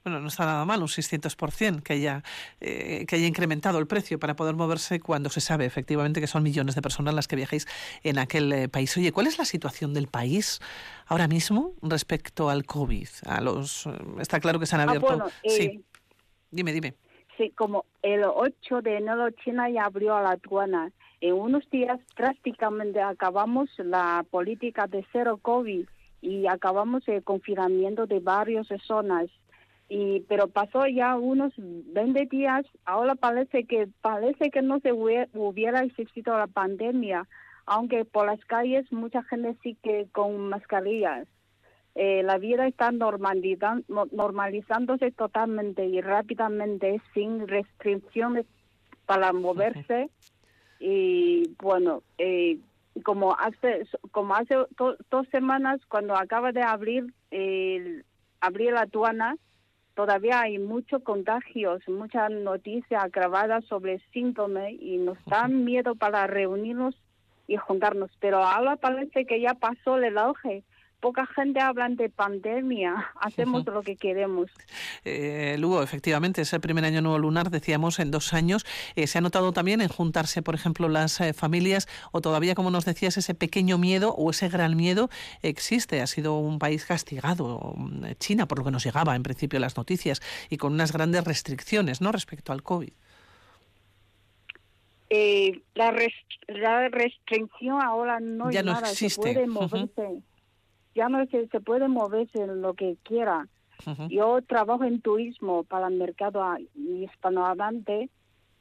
Bueno, 0.04 0.20
no 0.20 0.28
está 0.28 0.46
nada 0.46 0.64
mal, 0.64 0.80
un 0.80 0.88
600% 0.88 1.82
que 1.82 1.92
haya, 1.94 2.22
eh, 2.61 3.04
que 3.06 3.16
haya 3.16 3.26
incrementado 3.26 3.78
el 3.78 3.87
precio 3.87 4.18
para 4.18 4.35
poder 4.35 4.54
moverse 4.54 5.00
cuando 5.00 5.30
se 5.30 5.40
sabe 5.40 5.64
efectivamente 5.64 6.20
que 6.20 6.26
son 6.26 6.42
millones 6.42 6.74
de 6.74 6.82
personas 6.82 7.14
las 7.14 7.28
que 7.28 7.37
viajáis 7.37 7.66
en 8.02 8.18
aquel 8.18 8.52
eh, 8.52 8.68
país. 8.68 8.96
Oye, 8.96 9.12
¿cuál 9.12 9.26
es 9.26 9.38
la 9.38 9.44
situación 9.44 9.94
del 9.94 10.08
país 10.08 10.61
ahora 11.06 11.28
mismo 11.28 11.72
respecto 11.82 12.50
al 12.50 12.64
COVID? 12.64 13.08
A 13.26 13.40
los, 13.40 13.87
eh, 13.87 13.90
está 14.20 14.40
claro 14.40 14.58
que 14.58 14.66
se 14.66 14.74
han 14.76 14.82
abierto. 14.82 15.06
Ah, 15.08 15.16
bueno, 15.16 15.30
sí, 15.44 15.62
eh, 15.62 15.80
dime, 16.50 16.72
dime. 16.72 16.94
Sí, 17.37 17.50
como 17.56 17.87
el 18.02 18.24
8 18.24 18.82
de 18.82 18.98
enero 18.98 19.30
China 19.30 19.68
ya 19.70 19.85
abrió 19.85 20.14
a 20.16 20.22
la 20.22 20.30
aduana. 20.32 20.92
En 21.20 21.35
unos 21.35 21.68
días 21.70 22.00
prácticamente 22.16 23.00
acabamos 23.00 23.70
la 23.78 24.24
política 24.30 24.87
de 24.87 25.06
cero 25.12 25.38
COVID 25.40 25.87
y 26.20 26.46
acabamos 26.46 27.06
el 27.08 27.22
confinamiento 27.22 28.06
de 28.06 28.20
varias 28.20 28.66
zonas. 28.87 29.26
Y, 29.94 30.20
pero 30.26 30.48
pasó 30.48 30.87
ya 30.87 31.16
unos 31.16 31.52
20 31.59 32.24
días, 32.31 32.64
ahora 32.87 33.14
parece 33.14 33.64
que 33.64 33.88
parece 34.00 34.50
que 34.50 34.62
no 34.62 34.81
se 34.81 34.90
hubiera, 34.94 35.81
existido 35.85 36.38
la 36.38 36.46
pandemia, 36.46 37.28
aunque 37.66 38.07
por 38.07 38.24
las 38.24 38.42
calles 38.46 38.90
mucha 38.90 39.22
gente 39.24 39.55
sigue 39.62 40.07
con 40.12 40.48
mascarillas. 40.48 41.28
Eh, 41.94 42.22
la 42.22 42.38
vida 42.38 42.66
está 42.66 42.90
normalizan- 42.90 43.85
normalizándose 44.12 45.11
totalmente 45.11 45.85
y 45.85 46.00
rápidamente 46.00 47.02
sin 47.12 47.46
restricciones 47.46 48.46
para 49.05 49.35
moverse. 49.35 50.09
Y 50.81 51.50
bueno 51.61 52.02
eh, 52.16 52.57
como 53.05 53.37
hace 53.38 53.87
como 54.11 54.35
hace 54.37 54.55
do- 54.78 54.96
dos 55.11 55.28
semanas 55.28 55.81
cuando 55.87 56.16
acaba 56.16 56.50
de 56.52 56.62
abrir 56.62 57.12
abrir 58.40 58.72
la 58.72 58.81
aduana, 58.83 59.37
todavía 59.94 60.40
hay 60.40 60.59
muchos 60.59 61.02
contagios, 61.02 61.87
muchas 61.88 62.31
noticias 62.31 63.11
grabadas 63.11 63.64
sobre 63.66 64.00
síntomas 64.12 64.70
y 64.70 64.98
nos 64.98 65.18
dan 65.26 65.64
miedo 65.64 65.94
para 65.94 66.26
reunirnos 66.26 66.94
y 67.46 67.57
juntarnos. 67.57 68.11
Pero 68.20 68.42
ahora 68.42 68.76
parece 68.76 69.26
que 69.26 69.40
ya 69.40 69.55
pasó 69.55 69.96
el 69.98 70.18
auge 70.18 70.62
poca 71.03 71.27
gente 71.27 71.61
habla 71.61 71.88
de 71.91 72.09
pandemia, 72.09 73.11
hacemos 73.21 73.67
lo 73.67 73.83
que 73.83 73.97
queremos. 73.97 74.51
Eh, 75.05 75.57
Lugo, 75.59 75.83
efectivamente, 75.83 76.41
es 76.41 76.53
el 76.55 76.61
primer 76.61 76.85
año 76.85 77.03
nuevo 77.03 77.19
lunar, 77.19 77.51
decíamos, 77.51 77.99
en 77.99 78.11
dos 78.11 78.33
años. 78.33 78.65
Eh, 78.95 79.07
¿Se 79.07 79.19
ha 79.19 79.21
notado 79.21 79.53
también 79.53 79.83
en 79.83 79.88
juntarse, 79.88 80.41
por 80.41 80.55
ejemplo, 80.55 80.88
las 80.88 81.21
eh, 81.21 81.35
familias 81.35 81.88
o 82.12 82.23
todavía, 82.23 82.55
como 82.55 82.71
nos 82.71 82.87
decías, 82.87 83.19
ese 83.19 83.35
pequeño 83.35 83.77
miedo 83.77 84.15
o 84.15 84.31
ese 84.31 84.49
gran 84.49 84.77
miedo 84.77 85.11
existe? 85.43 86.01
Ha 86.01 86.07
sido 86.07 86.38
un 86.38 86.59
país 86.59 86.87
castigado, 86.87 87.75
mm, 87.77 88.12
China, 88.19 88.47
por 88.47 88.59
lo 88.59 88.65
que 88.65 88.71
nos 88.71 88.85
llegaba 88.85 89.17
en 89.17 89.25
principio 89.25 89.59
las 89.59 89.77
noticias, 89.77 90.23
y 90.49 90.57
con 90.57 90.73
unas 90.73 90.93
grandes 90.93 91.25
restricciones 91.25 92.01
¿no? 92.01 92.12
respecto 92.12 92.53
al 92.53 92.62
COVID. 92.62 92.93
Eh, 95.11 95.61
la, 95.75 95.91
restricción 95.91 97.83
ahora 97.83 98.19
no 98.21 98.51
ya 98.51 98.62
no 98.62 98.73
nada, 98.73 98.91
existe. 98.91 99.23
se 99.23 99.35
puede 99.35 99.47
moverse 99.47 100.23
es 100.94 101.28
que 101.28 101.48
se 101.48 101.61
puede 101.61 101.88
moverse 101.88 102.46
lo 102.46 102.74
que 102.74 102.96
quiera. 103.02 103.48
Yo 104.09 104.40
trabajo 104.42 104.85
en 104.85 105.00
turismo 105.00 105.64
para 105.64 105.88
el 105.88 105.94
mercado 105.94 106.44
hispanohablante, 106.74 108.11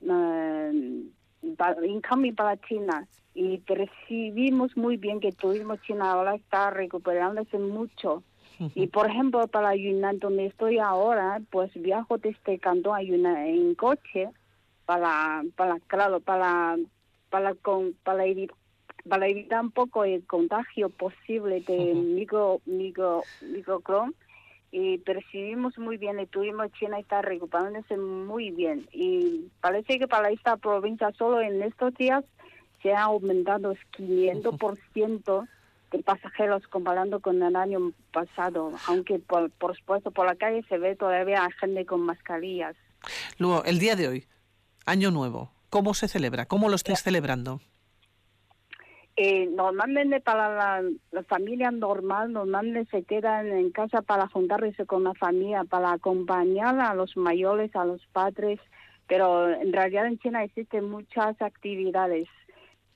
uh, 0.02 0.10
en 0.12 2.02
cambio 2.02 2.34
para 2.36 2.58
China. 2.62 3.08
Y 3.34 3.60
percibimos 3.60 4.76
muy 4.76 4.98
bien 4.98 5.20
que 5.20 5.30
el 5.30 5.36
turismo 5.36 5.76
chino 5.78 6.04
ahora 6.06 6.36
está 6.36 6.70
recuperándose 6.72 7.58
mucho. 7.60 8.24
Y 8.76 8.88
por 8.88 9.10
ejemplo, 9.10 9.48
para 9.48 9.76
Yunnan, 9.76 10.20
donde 10.20 10.46
estoy 10.46 10.78
ahora, 10.78 11.41
pues 11.50 11.72
viajo 11.74 12.17
desde 12.17 12.60
Cantón 12.60 12.96
a 12.96 13.02
Yunnan 13.02 13.38
en 13.38 13.74
coche 13.74 14.30
para, 14.86 15.44
para 15.56 15.80
claro, 15.88 16.20
para, 16.20 16.78
para, 17.30 17.56
con, 17.56 17.96
para 18.04 18.26
para 19.08 19.28
evitar 19.28 19.62
un 19.62 19.72
poco 19.72 20.04
el 20.04 20.26
contagio 20.26 20.90
posible 20.90 21.62
de 21.62 21.94
micro, 21.94 22.62
micro, 22.66 23.24
microcron 23.42 24.16
y 24.72 25.00
percibimos 25.00 25.78
muy 25.78 25.98
bien 25.98 26.20
el 26.20 26.28
turismo 26.28 26.66
China 26.68 26.98
está 27.00 27.22
recuperándose 27.22 27.98
muy 27.98 28.52
bien 28.52 28.88
y 28.94 29.50
parece 29.60 30.00
que 30.00 30.08
para 30.08 30.30
esta 30.30 30.58
provincia 30.58 31.12
solo 31.18 31.42
en 31.42 31.62
estos 31.62 31.94
días 31.96 32.24
se 32.82 32.94
ha 32.94 33.04
aumentado 33.04 33.76
500% 33.98 35.48
de 35.92 36.04
pasajeros 36.04 36.66
comparando 36.68 37.20
con 37.20 37.44
el 37.44 37.56
año 37.56 37.92
pasado, 38.14 38.72
aunque 38.88 39.20
por, 39.20 39.52
por 39.52 39.76
supuesto 39.78 40.12
por 40.12 40.26
la 40.26 40.36
calle 40.36 40.64
se 40.70 40.78
ve 40.78 40.96
todavía 40.96 41.48
gente 41.60 41.86
con 41.86 42.02
mascarillas. 42.02 42.76
Luego, 43.38 43.64
el 43.66 43.78
día 43.78 43.96
de 43.96 44.08
hoy, 44.08 44.28
Año 44.86 45.12
Nuevo, 45.12 45.52
¿cómo 45.70 45.94
se 45.94 46.08
celebra? 46.08 46.46
¿Cómo 46.46 46.70
lo 46.70 46.76
estáis 46.76 47.04
celebrando? 47.04 47.60
Eh, 49.17 49.47
normalmente 49.47 50.21
para 50.21 50.82
la, 50.82 51.24
familia 51.24 51.69
normal, 51.69 52.32
normalmente 52.32 52.89
se 52.89 53.04
quedan 53.04 53.47
en 53.47 53.71
casa 53.71 54.02
para 54.02 54.28
juntarse 54.28 54.86
con 54.86 55.04
la 55.04 55.13
familia, 55.13 55.65
para 55.65 55.91
acompañar 55.91 56.80
a 56.80 56.95
los 56.95 57.17
mayores, 57.17 57.76
a 57.76 57.84
los 57.86 58.06
padres, 58.08 58.60
pero 59.08 59.50
en 59.50 59.74
realidad 59.74 60.08
en 60.08 60.17
China 60.19 60.43
existen 60.43 60.89
muchas 60.89 61.39
actividades. 61.41 62.28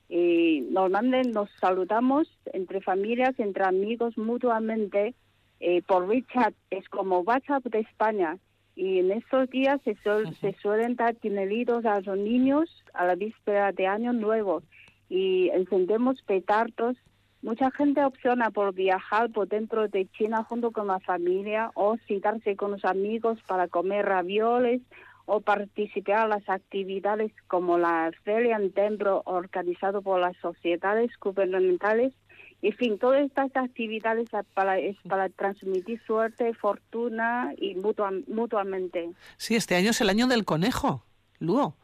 Y 0.08 0.66
normalmente 0.70 1.28
nos 1.30 1.50
saludamos 1.60 2.28
entre 2.52 2.80
familias, 2.80 3.38
entre 3.38 3.64
amigos 3.64 4.16
mutuamente 4.16 5.14
eh, 5.60 5.82
por 5.82 6.04
WeChat, 6.04 6.54
es 6.70 6.88
como 6.88 7.20
WhatsApp 7.20 7.64
de 7.64 7.80
España. 7.80 8.38
Y 8.74 8.98
en 9.00 9.10
estos 9.10 9.50
días 9.50 9.80
se, 9.84 9.96
se 10.40 10.52
suelen 10.60 10.96
dar 10.96 11.18
dineritos 11.20 11.84
a 11.84 12.00
los 12.00 12.16
niños 12.16 12.84
a 12.94 13.06
la 13.06 13.14
víspera 13.14 13.72
de 13.72 13.86
Año 13.86 14.12
Nuevo 14.12 14.62
y 15.08 15.50
encendemos 15.50 16.22
petardos. 16.22 16.96
Mucha 17.42 17.70
gente 17.70 18.04
opciona 18.04 18.50
por 18.50 18.74
viajar 18.74 19.30
por 19.30 19.48
dentro 19.48 19.88
de 19.88 20.08
China 20.08 20.44
junto 20.44 20.72
con 20.72 20.88
la 20.88 21.00
familia 21.00 21.70
o 21.74 21.96
citarse 22.08 22.56
con 22.56 22.72
los 22.72 22.84
amigos 22.84 23.38
para 23.46 23.68
comer 23.68 24.06
ravioles 24.06 24.82
o 25.26 25.40
participar 25.40 26.24
en 26.24 26.30
las 26.30 26.48
actividades 26.48 27.32
como 27.48 27.78
la 27.78 28.10
Feria 28.24 28.56
en 28.56 28.72
Templo 28.72 29.22
organizado 29.26 30.00
por 30.00 30.20
las 30.20 30.36
sociedades 30.38 31.10
gubernamentales. 31.20 32.14
En 32.62 32.72
fin, 32.72 32.98
todas 32.98 33.22
estas 33.22 33.54
actividades 33.54 34.30
para, 34.54 34.78
es 34.78 34.96
para 35.06 35.28
transmitir 35.28 36.00
suerte, 36.06 36.54
fortuna 36.54 37.52
y 37.58 37.74
mutuamente. 37.74 39.10
Sí, 39.36 39.56
este 39.56 39.74
año 39.74 39.90
es 39.90 40.00
el 40.00 40.08
año 40.08 40.26
del 40.26 40.44
conejo, 40.44 41.04
Luo. 41.38 41.76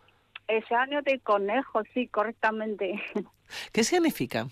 Ese 0.49 0.75
año 0.75 1.03
de 1.03 1.21
conejo, 1.21 1.83
sí, 1.95 2.09
correctamente. 2.09 3.01
¿Qué 3.73 3.85
significa? 3.85 4.49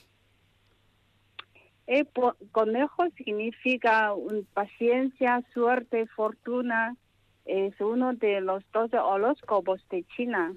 Eh, 1.87 2.05
conejo 2.53 3.05
significa 3.16 4.12
paciencia, 4.55 5.42
suerte, 5.53 6.07
fortuna. 6.07 6.96
Es 7.44 7.74
uno 7.81 8.14
de 8.14 8.40
los 8.40 8.62
doce 8.72 8.96
horóscopos 8.98 9.85
de 9.88 10.05
China. 10.16 10.55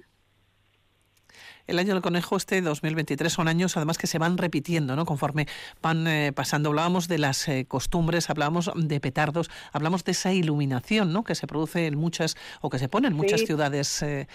El 1.66 1.78
año 1.78 1.94
del 1.94 2.02
conejo 2.02 2.36
este 2.36 2.60
2023 2.60 3.32
son 3.32 3.48
años 3.48 3.76
además 3.76 3.98
que 3.98 4.06
se 4.06 4.18
van 4.18 4.36
repitiendo, 4.36 4.96
¿no? 4.96 5.06
Conforme 5.06 5.46
van 5.80 6.06
eh, 6.06 6.32
pasando. 6.34 6.68
Hablábamos 6.68 7.08
de 7.08 7.18
las 7.18 7.48
eh, 7.48 7.66
costumbres, 7.66 8.28
hablábamos 8.28 8.70
de 8.74 9.00
petardos, 9.00 9.50
hablamos 9.72 10.04
de 10.04 10.12
esa 10.12 10.32
iluminación, 10.32 11.12
¿no? 11.12 11.24
Que 11.24 11.34
se 11.34 11.46
produce 11.46 11.86
en 11.86 11.96
muchas 11.96 12.36
o 12.60 12.70
que 12.70 12.78
se 12.78 12.88
pone 12.88 13.08
en 13.08 13.14
muchas 13.14 13.42
ciudades 13.42 14.02
eh, 14.02 14.26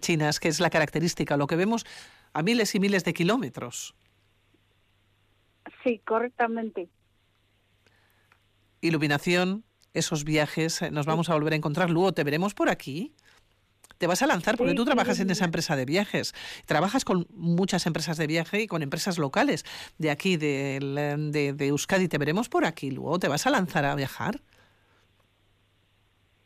chinas, 0.00 0.40
que 0.40 0.48
es 0.48 0.60
la 0.60 0.70
característica, 0.70 1.36
lo 1.36 1.46
que 1.46 1.56
vemos 1.56 1.86
a 2.32 2.42
miles 2.42 2.74
y 2.74 2.80
miles 2.80 3.04
de 3.04 3.14
kilómetros. 3.14 3.94
Sí, 5.82 6.00
correctamente. 6.04 6.88
Iluminación, 8.80 9.64
esos 9.94 10.24
viajes, 10.24 10.82
nos 10.92 11.06
vamos 11.06 11.30
a 11.30 11.34
volver 11.34 11.54
a 11.54 11.56
encontrar. 11.56 11.90
Luego 11.90 12.12
te 12.12 12.24
veremos 12.24 12.54
por 12.54 12.68
aquí 12.68 13.14
te 13.98 14.06
vas 14.06 14.22
a 14.22 14.26
lanzar 14.26 14.56
porque 14.56 14.74
tú 14.74 14.84
trabajas 14.84 15.20
en 15.20 15.30
esa 15.30 15.44
empresa 15.44 15.76
de 15.76 15.84
viajes. 15.84 16.34
Trabajas 16.66 17.04
con 17.04 17.26
muchas 17.34 17.86
empresas 17.86 18.16
de 18.16 18.26
viaje 18.26 18.62
y 18.62 18.66
con 18.66 18.82
empresas 18.82 19.18
locales 19.18 19.64
de 19.98 20.10
aquí, 20.10 20.36
de, 20.36 21.54
de, 21.56 21.66
Euskadi. 21.66 22.08
Te 22.08 22.18
veremos 22.18 22.48
por 22.48 22.64
aquí 22.64 22.90
luego. 22.90 23.18
¿Te 23.18 23.28
vas 23.28 23.46
a 23.46 23.50
lanzar 23.50 23.84
a 23.84 23.94
viajar? 23.94 24.40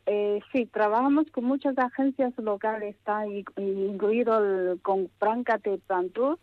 Eh, 0.05 0.41
sí, 0.51 0.65
trabajamos 0.65 1.27
con 1.31 1.45
muchas 1.45 1.77
agencias 1.77 2.33
locales, 2.37 2.95
está 2.95 3.25
incluido 3.25 4.37
el, 4.43 4.81
con 4.81 5.09
Franca 5.17 5.59
de 5.59 5.77
Pantú. 5.77 6.37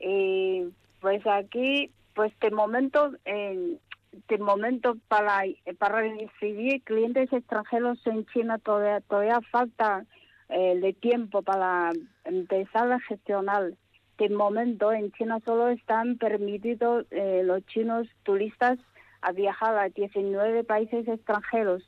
Eh, 0.00 0.70
pues 1.00 1.26
aquí, 1.26 1.90
pues 2.14 2.32
de 2.40 2.50
momento, 2.50 3.12
eh, 3.26 3.76
de 4.28 4.38
momento 4.38 4.96
para, 5.08 5.42
para 5.78 6.00
recibir 6.00 6.82
clientes 6.84 7.30
extranjeros 7.32 7.98
en 8.06 8.24
China 8.26 8.58
todavía, 8.58 9.00
todavía 9.02 9.40
falta 9.50 10.06
eh, 10.52 10.78
de 10.80 10.92
tiempo 10.92 11.42
para 11.42 11.92
empezar 12.24 12.90
a 12.92 13.00
gestionar. 13.00 13.72
De 14.18 14.28
momento 14.28 14.92
en 14.92 15.10
China 15.12 15.40
solo 15.44 15.68
están 15.68 16.18
permitidos 16.18 17.06
eh, 17.10 17.42
los 17.44 17.64
chinos 17.66 18.06
turistas 18.22 18.78
a 19.22 19.32
viajar 19.32 19.78
a 19.78 19.88
19 19.88 20.64
países 20.64 21.08
extranjeros. 21.08 21.82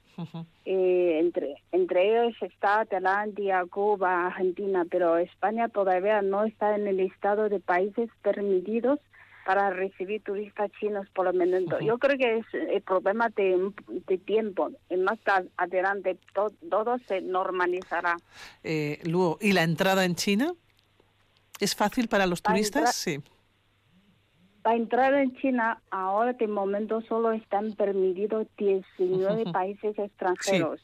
eh, 0.64 1.18
entre, 1.20 1.56
entre 1.72 2.08
ellos 2.08 2.36
está 2.40 2.84
Tailandia, 2.84 3.64
Cuba, 3.68 4.26
Argentina, 4.26 4.86
pero 4.90 5.18
España 5.18 5.68
todavía 5.68 6.22
no 6.22 6.44
está 6.44 6.74
en 6.76 6.86
el 6.86 6.96
listado 6.96 7.48
de 7.48 7.60
países 7.60 8.08
permitidos 8.22 9.00
para 9.44 9.70
recibir 9.70 10.22
turistas 10.22 10.70
chinos 10.80 11.06
por 11.10 11.26
el 11.26 11.34
momento. 11.34 11.78
Yo 11.80 11.98
creo 11.98 12.16
que 12.16 12.38
es 12.38 12.46
el 12.52 12.82
problema 12.82 13.28
de, 13.30 13.70
de 14.06 14.18
tiempo. 14.18 14.70
Más 14.98 15.18
adelante 15.56 16.18
todo 16.32 16.98
se 17.06 17.20
normalizará. 17.20 18.16
Eh, 18.62 19.00
Luo, 19.04 19.38
¿y 19.40 19.52
la 19.52 19.62
entrada 19.62 20.04
en 20.04 20.14
China? 20.14 20.54
¿Es 21.60 21.74
fácil 21.74 22.08
para 22.08 22.26
los 22.26 22.42
turistas? 22.42 22.94
Sí. 22.94 23.20
Para 24.62 24.76
entrar 24.76 25.14
en 25.14 25.36
China, 25.36 25.80
ahora 25.90 26.32
de 26.32 26.48
momento 26.48 27.02
solo 27.02 27.32
están 27.32 27.72
permitidos 27.72 28.46
19 28.56 29.52
países 29.52 29.98
extranjeros. 29.98 30.80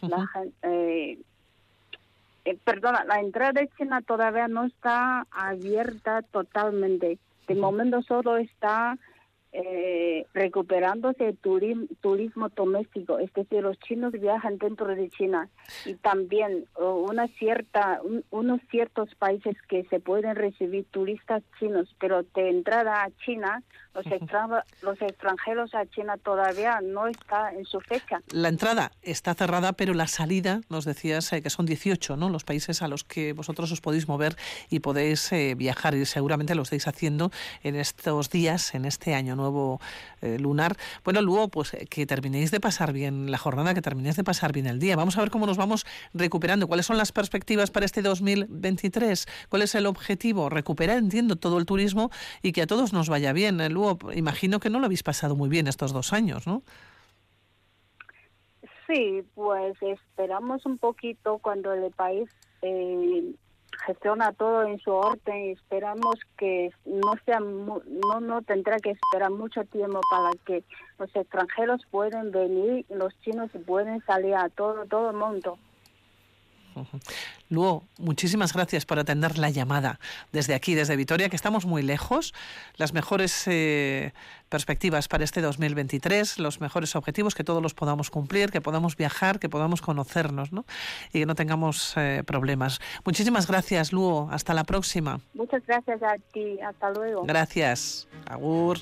la, 0.00 0.28
eh, 0.62 1.18
eh, 2.44 2.58
perdona, 2.62 3.04
la 3.04 3.18
entrada 3.18 3.60
de 3.60 3.68
China 3.76 4.00
todavía 4.02 4.46
no 4.46 4.64
está 4.64 5.26
abierta 5.32 6.22
totalmente. 6.22 7.18
De 7.46 7.54
momento 7.54 8.02
solo 8.02 8.36
está 8.36 8.98
eh, 9.58 10.26
recuperándose 10.34 11.28
el 11.28 11.38
turismo, 11.38 11.86
turismo 12.02 12.50
doméstico, 12.50 13.18
es 13.18 13.32
decir, 13.32 13.62
los 13.62 13.78
chinos 13.78 14.12
viajan 14.12 14.58
dentro 14.58 14.94
de 14.94 15.08
China 15.08 15.48
y 15.86 15.94
también 15.94 16.66
una 16.76 17.26
cierta, 17.38 18.02
unos 18.30 18.60
ciertos 18.70 19.14
países 19.14 19.56
que 19.66 19.84
se 19.84 19.98
pueden 19.98 20.36
recibir 20.36 20.84
turistas 20.90 21.42
chinos, 21.58 21.96
pero 21.98 22.22
de 22.22 22.50
entrada 22.50 23.04
a 23.04 23.10
China, 23.24 23.62
los, 23.94 24.04
los 24.82 25.00
extranjeros 25.00 25.74
a 25.74 25.86
China 25.86 26.18
todavía 26.18 26.80
no 26.82 27.06
está 27.06 27.50
en 27.54 27.64
su 27.64 27.80
fecha. 27.80 28.20
La 28.32 28.48
entrada 28.48 28.92
está 29.00 29.32
cerrada, 29.32 29.72
pero 29.72 29.94
la 29.94 30.06
salida, 30.06 30.60
nos 30.68 30.84
decías 30.84 31.32
eh, 31.32 31.40
que 31.40 31.48
son 31.48 31.64
18, 31.64 32.18
¿no? 32.18 32.28
Los 32.28 32.44
países 32.44 32.82
a 32.82 32.88
los 32.88 33.04
que 33.04 33.32
vosotros 33.32 33.72
os 33.72 33.80
podéis 33.80 34.06
mover 34.06 34.36
y 34.68 34.80
podéis 34.80 35.32
eh, 35.32 35.54
viajar 35.56 35.94
y 35.94 36.04
seguramente 36.04 36.54
lo 36.54 36.62
estáis 36.62 36.86
haciendo 36.88 37.30
en 37.62 37.74
estos 37.74 38.28
días, 38.28 38.74
en 38.74 38.84
este 38.84 39.14
año 39.14 39.34
nuevo 39.34 39.45
nuevo 39.46 39.80
eh, 40.22 40.38
lunar. 40.38 40.76
Bueno, 41.04 41.22
luego, 41.22 41.48
pues 41.48 41.74
eh, 41.74 41.86
que 41.88 42.06
terminéis 42.06 42.50
de 42.50 42.60
pasar 42.60 42.92
bien 42.92 43.30
la 43.30 43.38
jornada, 43.38 43.74
que 43.74 43.82
terminéis 43.82 44.16
de 44.16 44.24
pasar 44.24 44.52
bien 44.52 44.66
el 44.66 44.78
día. 44.78 44.96
Vamos 44.96 45.16
a 45.16 45.20
ver 45.20 45.30
cómo 45.30 45.46
nos 45.46 45.56
vamos 45.56 45.86
recuperando. 46.14 46.66
¿Cuáles 46.66 46.86
son 46.86 46.96
las 46.96 47.12
perspectivas 47.12 47.70
para 47.70 47.86
este 47.86 48.02
2023? 48.02 49.26
¿Cuál 49.48 49.62
es 49.62 49.74
el 49.74 49.86
objetivo? 49.86 50.48
Recuperar, 50.48 50.98
entiendo, 50.98 51.36
todo 51.36 51.58
el 51.58 51.66
turismo 51.66 52.10
y 52.42 52.52
que 52.52 52.62
a 52.62 52.66
todos 52.66 52.92
nos 52.92 53.08
vaya 53.08 53.32
bien. 53.32 53.60
Eh, 53.60 53.70
luego, 53.70 54.12
imagino 54.12 54.60
que 54.60 54.70
no 54.70 54.80
lo 54.80 54.86
habéis 54.86 55.02
pasado 55.02 55.36
muy 55.36 55.48
bien 55.48 55.68
estos 55.68 55.92
dos 55.92 56.12
años, 56.12 56.46
¿no? 56.46 56.62
Sí, 58.86 59.22
pues 59.34 59.76
esperamos 59.82 60.64
un 60.64 60.78
poquito 60.78 61.38
cuando 61.38 61.72
el 61.72 61.90
país 61.90 62.28
gestiona 63.86 64.32
todo 64.32 64.64
en 64.64 64.78
su 64.78 64.90
orden 64.92 65.46
y 65.46 65.50
esperamos 65.52 66.16
que 66.36 66.70
no 66.84 67.12
sea 67.24 67.40
no 67.40 68.20
no 68.20 68.42
tendrá 68.42 68.78
que 68.78 68.90
esperar 68.90 69.30
mucho 69.30 69.64
tiempo 69.64 70.00
para 70.10 70.30
que 70.44 70.64
los 70.98 71.14
extranjeros 71.14 71.82
pueden 71.90 72.30
venir 72.32 72.84
los 72.88 73.18
chinos 73.20 73.50
pueden 73.66 74.00
salir 74.04 74.34
a 74.34 74.48
todo 74.48 74.86
todo 74.86 75.10
el 75.10 75.16
mundo 75.16 75.58
Luego, 77.48 77.84
muchísimas 77.98 78.52
gracias 78.52 78.84
por 78.86 78.98
atender 78.98 79.38
la 79.38 79.50
llamada 79.50 80.00
desde 80.32 80.54
aquí, 80.54 80.74
desde 80.74 80.96
Vitoria, 80.96 81.28
que 81.28 81.36
estamos 81.36 81.66
muy 81.66 81.82
lejos. 81.82 82.34
Las 82.76 82.92
mejores 82.92 83.44
eh, 83.46 84.12
perspectivas 84.48 85.08
para 85.08 85.24
este 85.24 85.40
2023, 85.40 86.38
los 86.38 86.60
mejores 86.60 86.96
objetivos, 86.96 87.34
que 87.34 87.44
todos 87.44 87.62
los 87.62 87.74
podamos 87.74 88.10
cumplir, 88.10 88.50
que 88.50 88.60
podamos 88.60 88.96
viajar, 88.96 89.38
que 89.38 89.48
podamos 89.48 89.82
conocernos 89.82 90.52
¿no? 90.52 90.64
y 91.12 91.20
que 91.20 91.26
no 91.26 91.34
tengamos 91.34 91.94
eh, 91.96 92.22
problemas. 92.26 92.80
Muchísimas 93.04 93.46
gracias, 93.46 93.92
Luo. 93.92 94.28
Hasta 94.30 94.54
la 94.54 94.64
próxima. 94.64 95.20
Muchas 95.34 95.64
gracias 95.66 96.02
a 96.02 96.16
ti. 96.32 96.58
Hasta 96.60 96.90
luego. 96.90 97.24
Gracias. 97.24 98.08
Agur. 98.26 98.78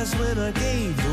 was 0.00 0.14
when 0.16 0.38
I 0.38 0.50
gave 0.52 1.09